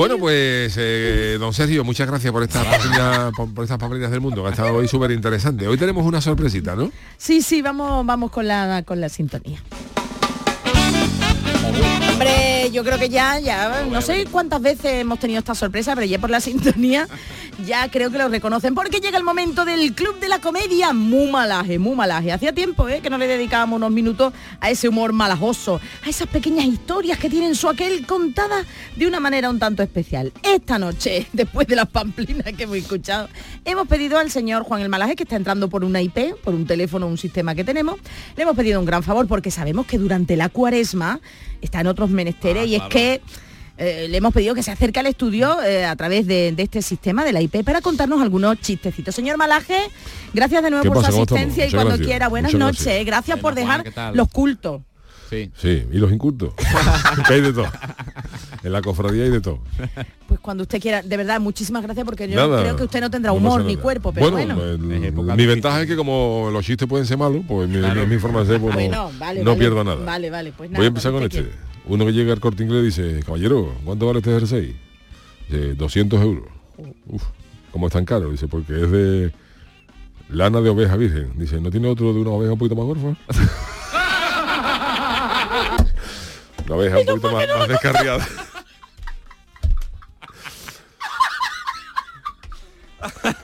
[0.00, 4.22] Bueno, pues, eh, don Sergio, muchas gracias por estas páginas, por, por estas papeletas del
[4.22, 5.68] mundo, que ha estado hoy súper interesante.
[5.68, 6.90] Hoy tenemos una sorpresita, ¿no?
[7.18, 9.62] Sí, sí, vamos, vamos con la con la sintonía.
[12.20, 16.06] Hombre, yo creo que ya, ya, no sé cuántas veces hemos tenido esta sorpresa, pero
[16.06, 17.08] ya por la sintonía
[17.64, 21.30] ya creo que lo reconocen, porque llega el momento del Club de la Comedia, muy
[21.30, 22.32] malaje, muy malaje.
[22.32, 23.00] Hacía tiempo ¿eh?
[23.00, 27.30] que no le dedicábamos unos minutos a ese humor malajoso, a esas pequeñas historias que
[27.30, 28.66] tienen su aquel contadas
[28.96, 30.32] de una manera un tanto especial.
[30.42, 33.28] Esta noche, después de las pamplinas que hemos escuchado,
[33.64, 36.66] hemos pedido al señor Juan el Malaje, que está entrando por una IP, por un
[36.66, 37.98] teléfono, un sistema que tenemos,
[38.36, 41.20] le hemos pedido un gran favor porque sabemos que durante la cuaresma
[41.60, 43.20] está en otros menesteres y es que
[43.78, 46.82] eh, le hemos pedido que se acerque al estudio eh, a través de, de este
[46.82, 49.14] sistema de la IP para contarnos algunos chistecitos.
[49.14, 49.78] Señor Malaje,
[50.34, 51.10] gracias de nuevo ¿Qué por pasa?
[51.12, 52.06] su asistencia y cuando gracias.
[52.06, 52.28] quiera.
[52.28, 52.84] Buenas Muchas noches.
[52.84, 53.06] gracias.
[53.06, 53.84] Gracias por dejar
[54.14, 54.82] los cultos.
[55.30, 55.48] Sí.
[55.56, 56.52] Sí, y los incultos.
[57.28, 57.68] que hay de todo.
[58.64, 59.60] En la cofradía hay de todo.
[60.26, 63.10] Pues cuando usted quiera, de verdad, muchísimas gracias porque yo Nada, creo que usted no
[63.10, 64.60] tendrá no humor ni cuerpo, pero bueno.
[64.62, 67.78] el- Es época mi ventaja es que como los chistes pueden ser malos, pues mi,
[67.78, 68.06] Claro.
[68.08, 69.58] mi forma de ser, pues no, Bueno, vale, no vale.
[69.60, 70.04] pierdo nada.
[70.04, 70.78] Vale, vale, pues nada.
[70.80, 71.69] Voy a empezar con cuando este.
[71.90, 74.78] Uno que llega al corte inglés dice, caballero, ¿cuánto vale este jersey?
[75.48, 76.46] Dice, 200 euros.
[77.06, 77.24] Uf,
[77.72, 78.30] ¿cómo es tan caro?
[78.30, 79.32] Dice, porque es de
[80.28, 81.32] lana de oveja virgen.
[81.36, 83.08] Dice, ¿no tiene otro de una oveja un poquito más gorfa?
[86.66, 88.28] Una oveja un poquito más, más descarriada.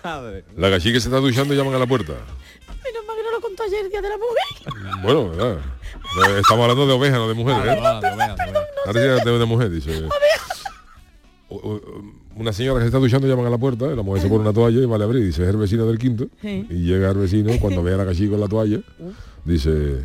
[0.56, 2.12] La gallina que se está duchando llaman a la puerta.
[2.12, 5.02] Menos mal que no lo contó ayer, Día de la Mujer.
[5.02, 5.58] Bueno, ¿verdad?
[6.16, 7.64] Eh, Estamos hablando de ovejas, no de mujeres.
[9.38, 10.08] de mujer, dice.
[12.36, 14.52] Una señora que se está duchando llaman a la puerta, la mujer se pone una
[14.52, 16.26] toalla y vale a abrir, dice, es el vecino del quinto.
[16.40, 16.66] Sí.
[16.68, 18.80] Y llega el vecino, cuando ve a la gallina con la toalla,
[19.44, 20.00] dice,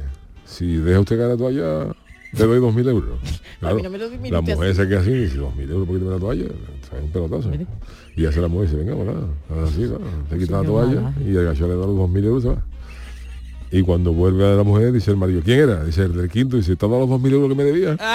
[0.46, 1.96] si deja usted caer la toalla,
[2.34, 3.20] le doy dos mil euros.
[3.62, 5.70] Claro, mí no me lo dimite la mujer se queda así y dice, dos mil
[5.70, 6.46] euros por quitarme la toalla,
[6.90, 7.52] trae un pelotazo.
[8.16, 9.98] Y hace la mujer y dice, venga, voilà, así, va.
[10.30, 12.54] se quita la toalla y el gallo le da los dos mil euros y se
[12.54, 12.64] va.
[13.72, 15.84] Y cuando vuelve a la mujer, dice el marido, ¿quién era?
[15.84, 17.98] Dice el del quinto, dice, todos los dos mil euros que me debía.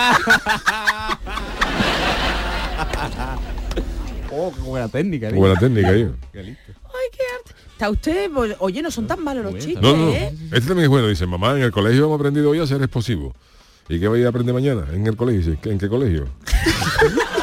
[4.38, 5.30] Oh, qué buena técnica.
[5.30, 5.92] Muy buena técnica.
[6.32, 6.72] Qué listo.
[6.84, 7.62] Ay, qué arte.
[7.72, 10.12] Está usted, pues, oye, no son tan malos los chistes, No, no, no.
[10.12, 10.30] ¿eh?
[10.52, 11.08] Este también es bueno.
[11.08, 13.34] Dice, mamá, en el colegio hemos aprendido hoy a ser explosivo.
[13.88, 14.84] ¿Y qué vais a aprender mañana?
[14.92, 15.52] En el colegio.
[15.52, 16.28] Dice, ¿en qué colegio?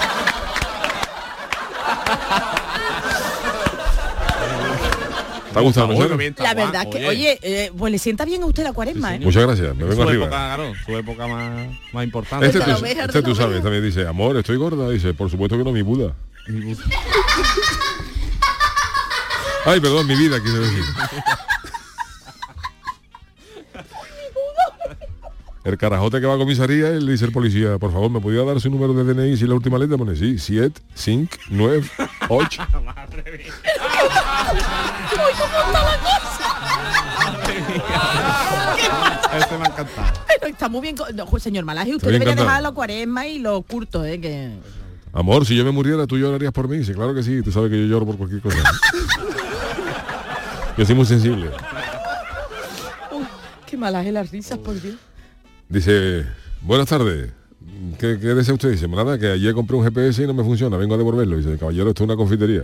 [5.62, 9.16] Está La Juan, verdad que, oye, eh, pues le sienta bien a usted la cuaresma,
[9.16, 9.20] ¿eh?
[9.20, 10.26] Muchas gracias, me En vengo su arriba.
[10.26, 12.46] época, claro, su época más, más importante.
[12.48, 14.90] Este, la tú, oveja, este la tú sabes, también dice, amor, estoy gorda.
[14.90, 16.14] Dice, por supuesto que no, mi Buda.
[19.66, 20.84] Ay, perdón, mi vida, quiero decir.
[25.64, 28.44] El carajote que va a comisaría, él le dice el policía, por favor, ¿me podía
[28.44, 30.38] dar su número de DNI si la última letra pone sí?
[30.38, 31.90] 7, 5, 9,
[32.28, 32.68] 8.
[39.40, 40.14] Este me ha encantado.
[40.28, 40.96] Pero está muy bien.
[41.16, 44.20] no, señor Malaje, usted debería dejar la cuaresma y los curtos, ¿eh?
[44.20, 44.52] Que...
[45.12, 46.78] Amor, si yo me muriera, tú llorarías por mí.
[46.78, 48.58] Dice, claro que sí, tú sabes que yo lloro por cualquier cosa.
[50.78, 51.50] yo soy muy sensible.
[53.12, 53.26] Uy,
[53.66, 54.96] qué Malaje las risas, por Dios.
[55.70, 56.26] Dice,
[56.62, 57.32] buenas tardes.
[58.00, 58.72] ¿Qué, qué desea usted?
[58.72, 61.38] Dice, nada, que ayer compré un GPS y no me funciona, vengo a devolverlo.
[61.38, 62.64] Dice, caballero, esto es una confitería.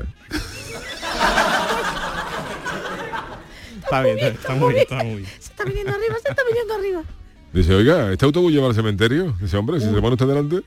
[3.90, 5.30] Está bien, está muy bien, está muy bien.
[5.40, 7.04] Se está viniendo arriba, se está viniendo arriba.
[7.52, 9.36] Dice, oiga, ¿este autobús lleva al cementerio?
[9.42, 10.62] Dice, hombre, si se pone usted delante.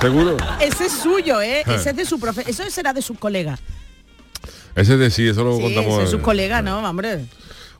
[0.00, 0.36] ¿Seguro?
[0.60, 1.62] Ese es suyo, ¿eh?
[1.66, 1.74] Ah.
[1.74, 2.48] Ese es de su profe.
[2.48, 3.60] Eso será de sus colegas.
[4.74, 5.94] Ese de sí, eso lo Sí, contamos.
[5.94, 6.78] ese es sus eh, colegas, ¿no?
[6.88, 7.24] Hombre.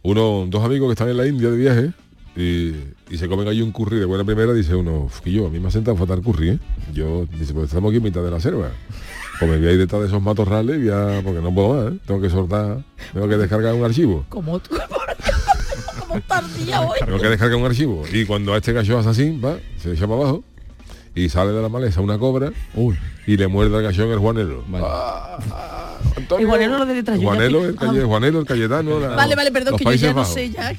[0.02, 1.92] uno, dos amigos que están en la India de viaje
[2.36, 2.74] y,
[3.08, 5.50] y se comen ahí un curry de buena primera, dice uno, "Uf, que yo, a
[5.50, 6.58] mí me ha sentado fatal curry, ¿eh?
[6.92, 8.70] Yo, dice, pues estamos aquí en mitad de la selva.
[9.40, 11.74] Pues me voy a ir detrás de esos matorrales y voy a- porque no puedo
[11.84, 11.98] más, ¿eh?
[12.06, 12.78] Tengo que soltar,
[13.12, 14.24] tengo que descargar un archivo.
[14.28, 14.76] Como tú.
[16.08, 16.98] Como tardía hoy.
[17.04, 18.02] Tengo que descargar un archivo.
[18.12, 20.44] Y cuando a este gallo hace así, va, se echa para abajo
[21.14, 22.52] y sale de la maleza una cobra
[23.26, 24.64] y le muerde al gallo en el juanelo.
[24.74, 26.44] Ah, ah, Antonio.
[26.44, 28.06] El Juanelo lo de detrás, Juanelo, el, Calle- Ah.
[28.06, 29.00] Juanelo, el Cayetano.
[29.00, 30.72] la- Vale, vale, perdón, que yo ya no sé ya.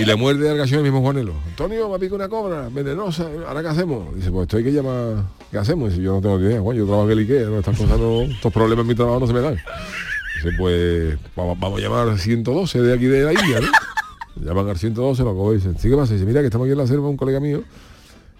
[0.00, 1.34] Y le muerde al gallo el mismo Juanelo.
[1.46, 3.28] Antonio, me pica una cobra venenosa.
[3.46, 4.14] ¿Ahora qué hacemos?
[4.14, 5.24] Dice, pues esto hay que llamar.
[5.50, 5.90] ¿Qué hacemos?
[5.90, 6.60] Dice, yo no tengo ni idea.
[6.62, 7.46] Juan, yo trabajo en el Ikea.
[7.48, 7.58] ¿no?
[7.58, 9.56] Estas cosas no, estos problemas en mi trabajo no se me dan.
[10.36, 13.68] Dice, pues vamos, vamos a llamar al 112 de aquí de la India, ¿no?
[14.46, 16.14] Llaman al 112, lo cojo y dicen, ¿sí qué pasa?
[16.14, 17.62] Dice, mira que estamos aquí en la selva, un colega mío.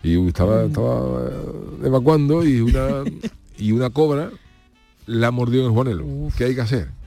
[0.02, 3.04] Y estaba, estaba eh, evacuando y una,
[3.58, 4.30] y una cobra
[5.04, 6.06] la mordió en el Juanelo.
[6.38, 6.99] ¿Qué hay que hacer?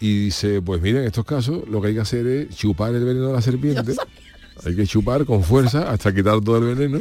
[0.00, 3.04] Y dice, pues mira, en estos casos lo que hay que hacer es chupar el
[3.04, 3.94] veneno de la serpiente.
[4.64, 7.00] Hay que chupar con fuerza hasta quitar todo el veneno.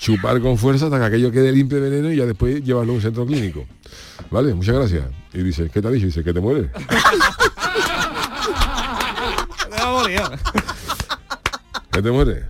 [0.00, 2.96] Chupar con fuerza hasta que aquello quede limpio de veneno y ya después llevarlo a
[2.96, 3.66] un centro clínico.
[4.30, 5.04] Vale, muchas gracias.
[5.32, 6.06] Y dice, ¿qué te ha dicho?
[6.06, 6.70] Dice, que te mueres.
[11.92, 12.44] ¿Que te mueres?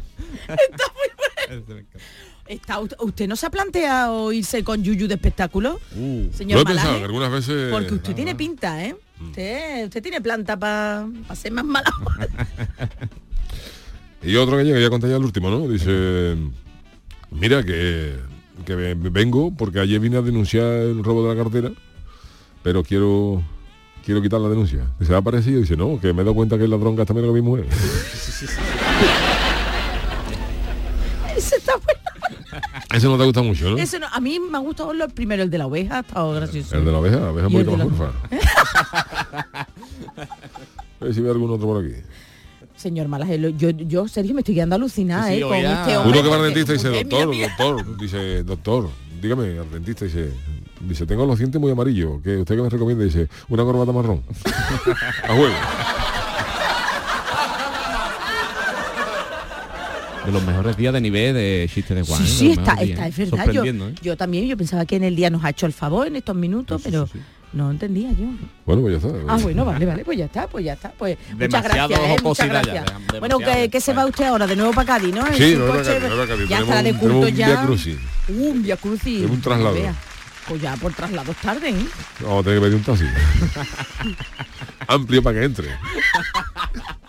[2.46, 5.80] Está, ¿Usted no se ha planteado irse con Yuyu de espectáculo?
[5.96, 6.98] Lo Señor he pensado, Malaje?
[6.98, 7.72] que algunas veces...
[7.72, 8.94] Porque usted tiene pinta, ¿eh?
[9.20, 11.90] Usted, usted tiene planta para ser más mala.
[14.22, 15.68] Y otro que llega, ya conté ya el último, ¿no?
[15.68, 16.34] Dice,
[17.30, 18.16] mira que,
[18.64, 21.70] que ve- vengo porque ayer vine a denunciar el robo de la cartera,
[22.62, 23.42] pero quiero
[24.02, 24.86] quiero quitar la denuncia.
[24.98, 25.60] Dice, ¿ha aparecido?
[25.60, 27.66] Dice, no, que me he dado cuenta que el ladrón gasta menos que mi mujer.
[31.36, 32.00] Está bueno.
[32.94, 33.76] Eso no te gusta mucho, ¿no?
[34.12, 36.76] A mí me ha gustado el primero, el de la oveja, ha estado gracioso.
[36.76, 38.10] El de la oveja, la oveja un poquito más.
[41.00, 41.94] A ver si ve algún otro por aquí.
[42.76, 45.42] Señor Malaje, lo- yo, yo, Sergio, me estoy quedando alucinada, Sí, sí, ¿eh?
[45.42, 46.12] Con este hombre.
[46.12, 48.90] Uno que va al dentista y dice, doctor, doctor, dice, doctor,
[49.22, 50.30] dígame, al dentista dice,
[50.80, 54.22] dice, tengo los dientes muy amarillos, que usted que me recomienda, dice, una corbata marrón.
[55.28, 55.54] A juego.
[60.26, 62.24] De los mejores días de nivel de chiste de Juan.
[62.26, 62.28] Sí, ¿eh?
[62.36, 63.50] sí, Los está, está, es verdad.
[63.52, 63.94] Yo, ¿eh?
[64.02, 66.34] yo también, yo pensaba que en el día nos ha hecho el favor en estos
[66.34, 67.08] minutos, pero
[67.52, 68.26] no entendía yo.
[68.66, 69.18] Bueno, pues ya está.
[69.28, 70.92] Ah, bueno, vale, vale, pues ya está, pues ya está.
[70.92, 72.22] Pues muchas Demasiado gracias, ¿eh?
[72.22, 72.84] muchas ya, gracias.
[73.12, 73.38] de- bueno.
[73.38, 74.46] ¿qué, qué se va usted ahora?
[74.46, 75.26] De nuevo para Cádiz, ¿no?
[75.34, 77.46] Sí, no, no, coche, no, no, no, ya estará de un- culto un ya.
[77.48, 77.96] Via Crucis.
[78.28, 79.14] Un Via Crucis.
[79.16, 79.76] Tenemos un traslado.
[80.48, 81.86] Pues ya por traslados tarde, ¿eh?
[82.20, 83.04] Vamos a tener que pedir un taxi.
[84.88, 85.68] Amplio para que entre.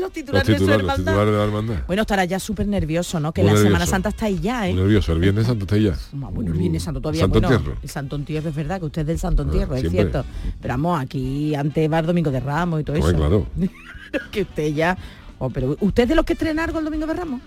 [0.00, 1.12] Los titulares, los Los titulares, de su titulares, los hermandad.
[1.12, 1.86] titulares de la hermandad.
[1.86, 3.32] Bueno, estará ya súper nervioso, ¿no?
[3.32, 3.86] Que Muy la Semana.
[3.86, 4.72] Santa está ahí ya, ¿eh?
[4.74, 5.92] Muy nervioso, el viernes santo está ahí ya.
[5.92, 7.78] Ah, Bueno, el Viernes Santo todavía Santo bueno, Entierro.
[7.82, 10.02] El Santo Entierro es verdad que usted es del Santo Entierro, es siempre.
[10.02, 10.24] cierto.
[10.60, 13.12] Pero vamos, aquí antes va el Domingo de Ramos y todo eso.
[13.14, 13.46] claro.
[14.32, 14.96] que usted ya.
[15.38, 17.40] Oh, pero usted es de los que estrena algo el Domingo de Ramos.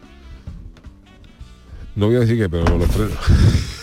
[1.96, 3.10] No voy a decir que, pero los tres.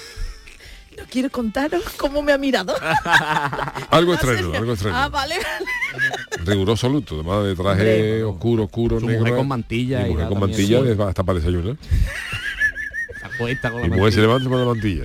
[1.10, 2.72] ¿No quiere contaros cómo me ha mirado?
[3.90, 4.56] algo ¿En estreno, serio?
[4.58, 4.96] algo estreno.
[4.96, 5.34] Ah, vale.
[6.44, 9.20] Riguroso absoluto, además de traje Hombre, oscuro, oscuro, Su negro.
[9.22, 10.88] mujer con mantilla Y mujer con mantilla sí.
[10.90, 11.76] es hasta para desayunar.
[13.18, 14.22] Se acuesta con la Y mujer se mantilla.
[14.22, 15.04] levanta con la mantilla.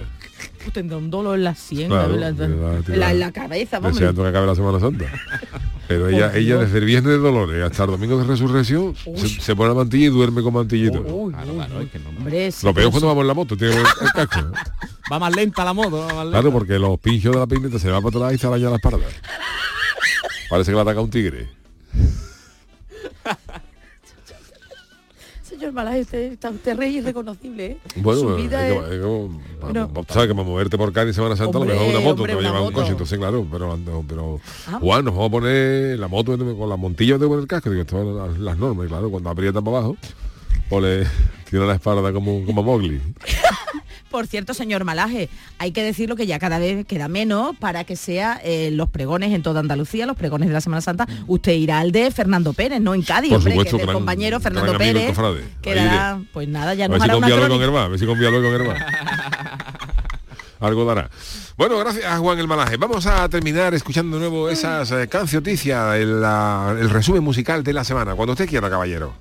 [0.73, 3.97] Tendrá un dolor en la sien, Claro, en, la, la- en la cabeza, vamos.
[3.97, 5.05] Deseando que acabe la Semana Santa.
[5.87, 6.61] Pero ella, Por ella Dios.
[6.61, 10.05] desde el viernes de Dolores hasta el domingo de Resurrección se, se pone la mantilla
[10.05, 11.03] y duerme con mantillito.
[11.03, 13.57] Claro, claro, es que no- Hombre, sí, Lo peor es cuando vamos en la moto,
[13.57, 13.83] tiene el
[14.13, 14.39] casco.
[15.11, 16.31] Va más lenta la moto, va más lenta.
[16.31, 18.75] Claro, porque los pinchos de la peineta se van para atrás y se araña la
[18.77, 19.05] espalda.
[20.49, 21.47] Parece que la ataca un tigre.
[25.43, 27.77] Señor Malaje, usted está usted rey irreconocible, ¿eh?
[27.97, 29.91] Bueno, Su es vida que- es- es como- Bueno.
[30.09, 32.35] sabes que para moverte por Cádiz Semana Santa Hombre, lo mejor una moto, hombre, te
[32.35, 34.79] va a llevar un coche, entonces claro, pero, no, pero Ah.
[34.81, 37.83] Juan, nos vamos a poner la moto con la montilla de poner el casco, digo,
[37.83, 39.97] esto son las, las normas, y claro, cuando aprieta para abajo,
[40.67, 41.07] pues le
[41.49, 42.99] tiene la espalda como, como Mowgli.
[44.15, 47.97] Por cierto, señor Malaje, hay que decirlo que ya cada vez queda menos para que
[47.97, 51.05] sea eh, los pregones en toda Andalucía, los pregones de la Semana Santa.
[51.27, 53.87] Usted irá al de Fernando Pérez, no en Cádiz, Por hombre, supuesto, que es del
[53.87, 55.17] gran- compañero Fernando Pérez.
[55.61, 57.65] Quedará, pues nada, ya A nos ver si hará una conviado con crónica.
[57.65, 58.85] Hermá, a ver si conviado con Hermá.
[60.61, 61.09] Algo dará.
[61.57, 62.77] Bueno, gracias Juan el Malaje.
[62.77, 67.73] Vamos a terminar escuchando de nuevo esas eh, cancioticias, el, la- el resumen musical de
[67.73, 68.15] la semana.
[68.15, 69.13] Cuando usted quiera, caballero.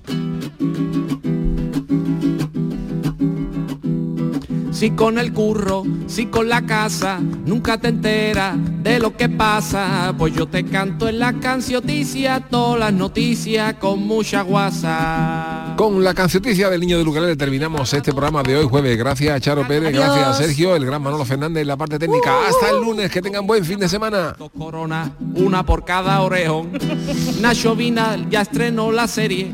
[4.75, 10.13] Si con el curro, si con la casa, nunca te enteras de lo que pasa.
[10.17, 15.75] Pues yo te canto en la cancioticia, todas las noticias con mucha guasa.
[15.77, 18.97] Con la cancioticia del niño de Lucarele terminamos este programa de hoy jueves.
[18.97, 22.45] Gracias a Charo Pérez, gracias a Sergio, el gran Manolo Fernández en la parte técnica.
[22.45, 24.35] Hasta el lunes, que tengan buen fin de semana.
[24.37, 26.77] Dos coronas, una por cada orejón.
[27.39, 29.53] Nacho Vina ya estrenó la serie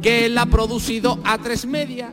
[0.00, 2.12] que él ha producido a tres media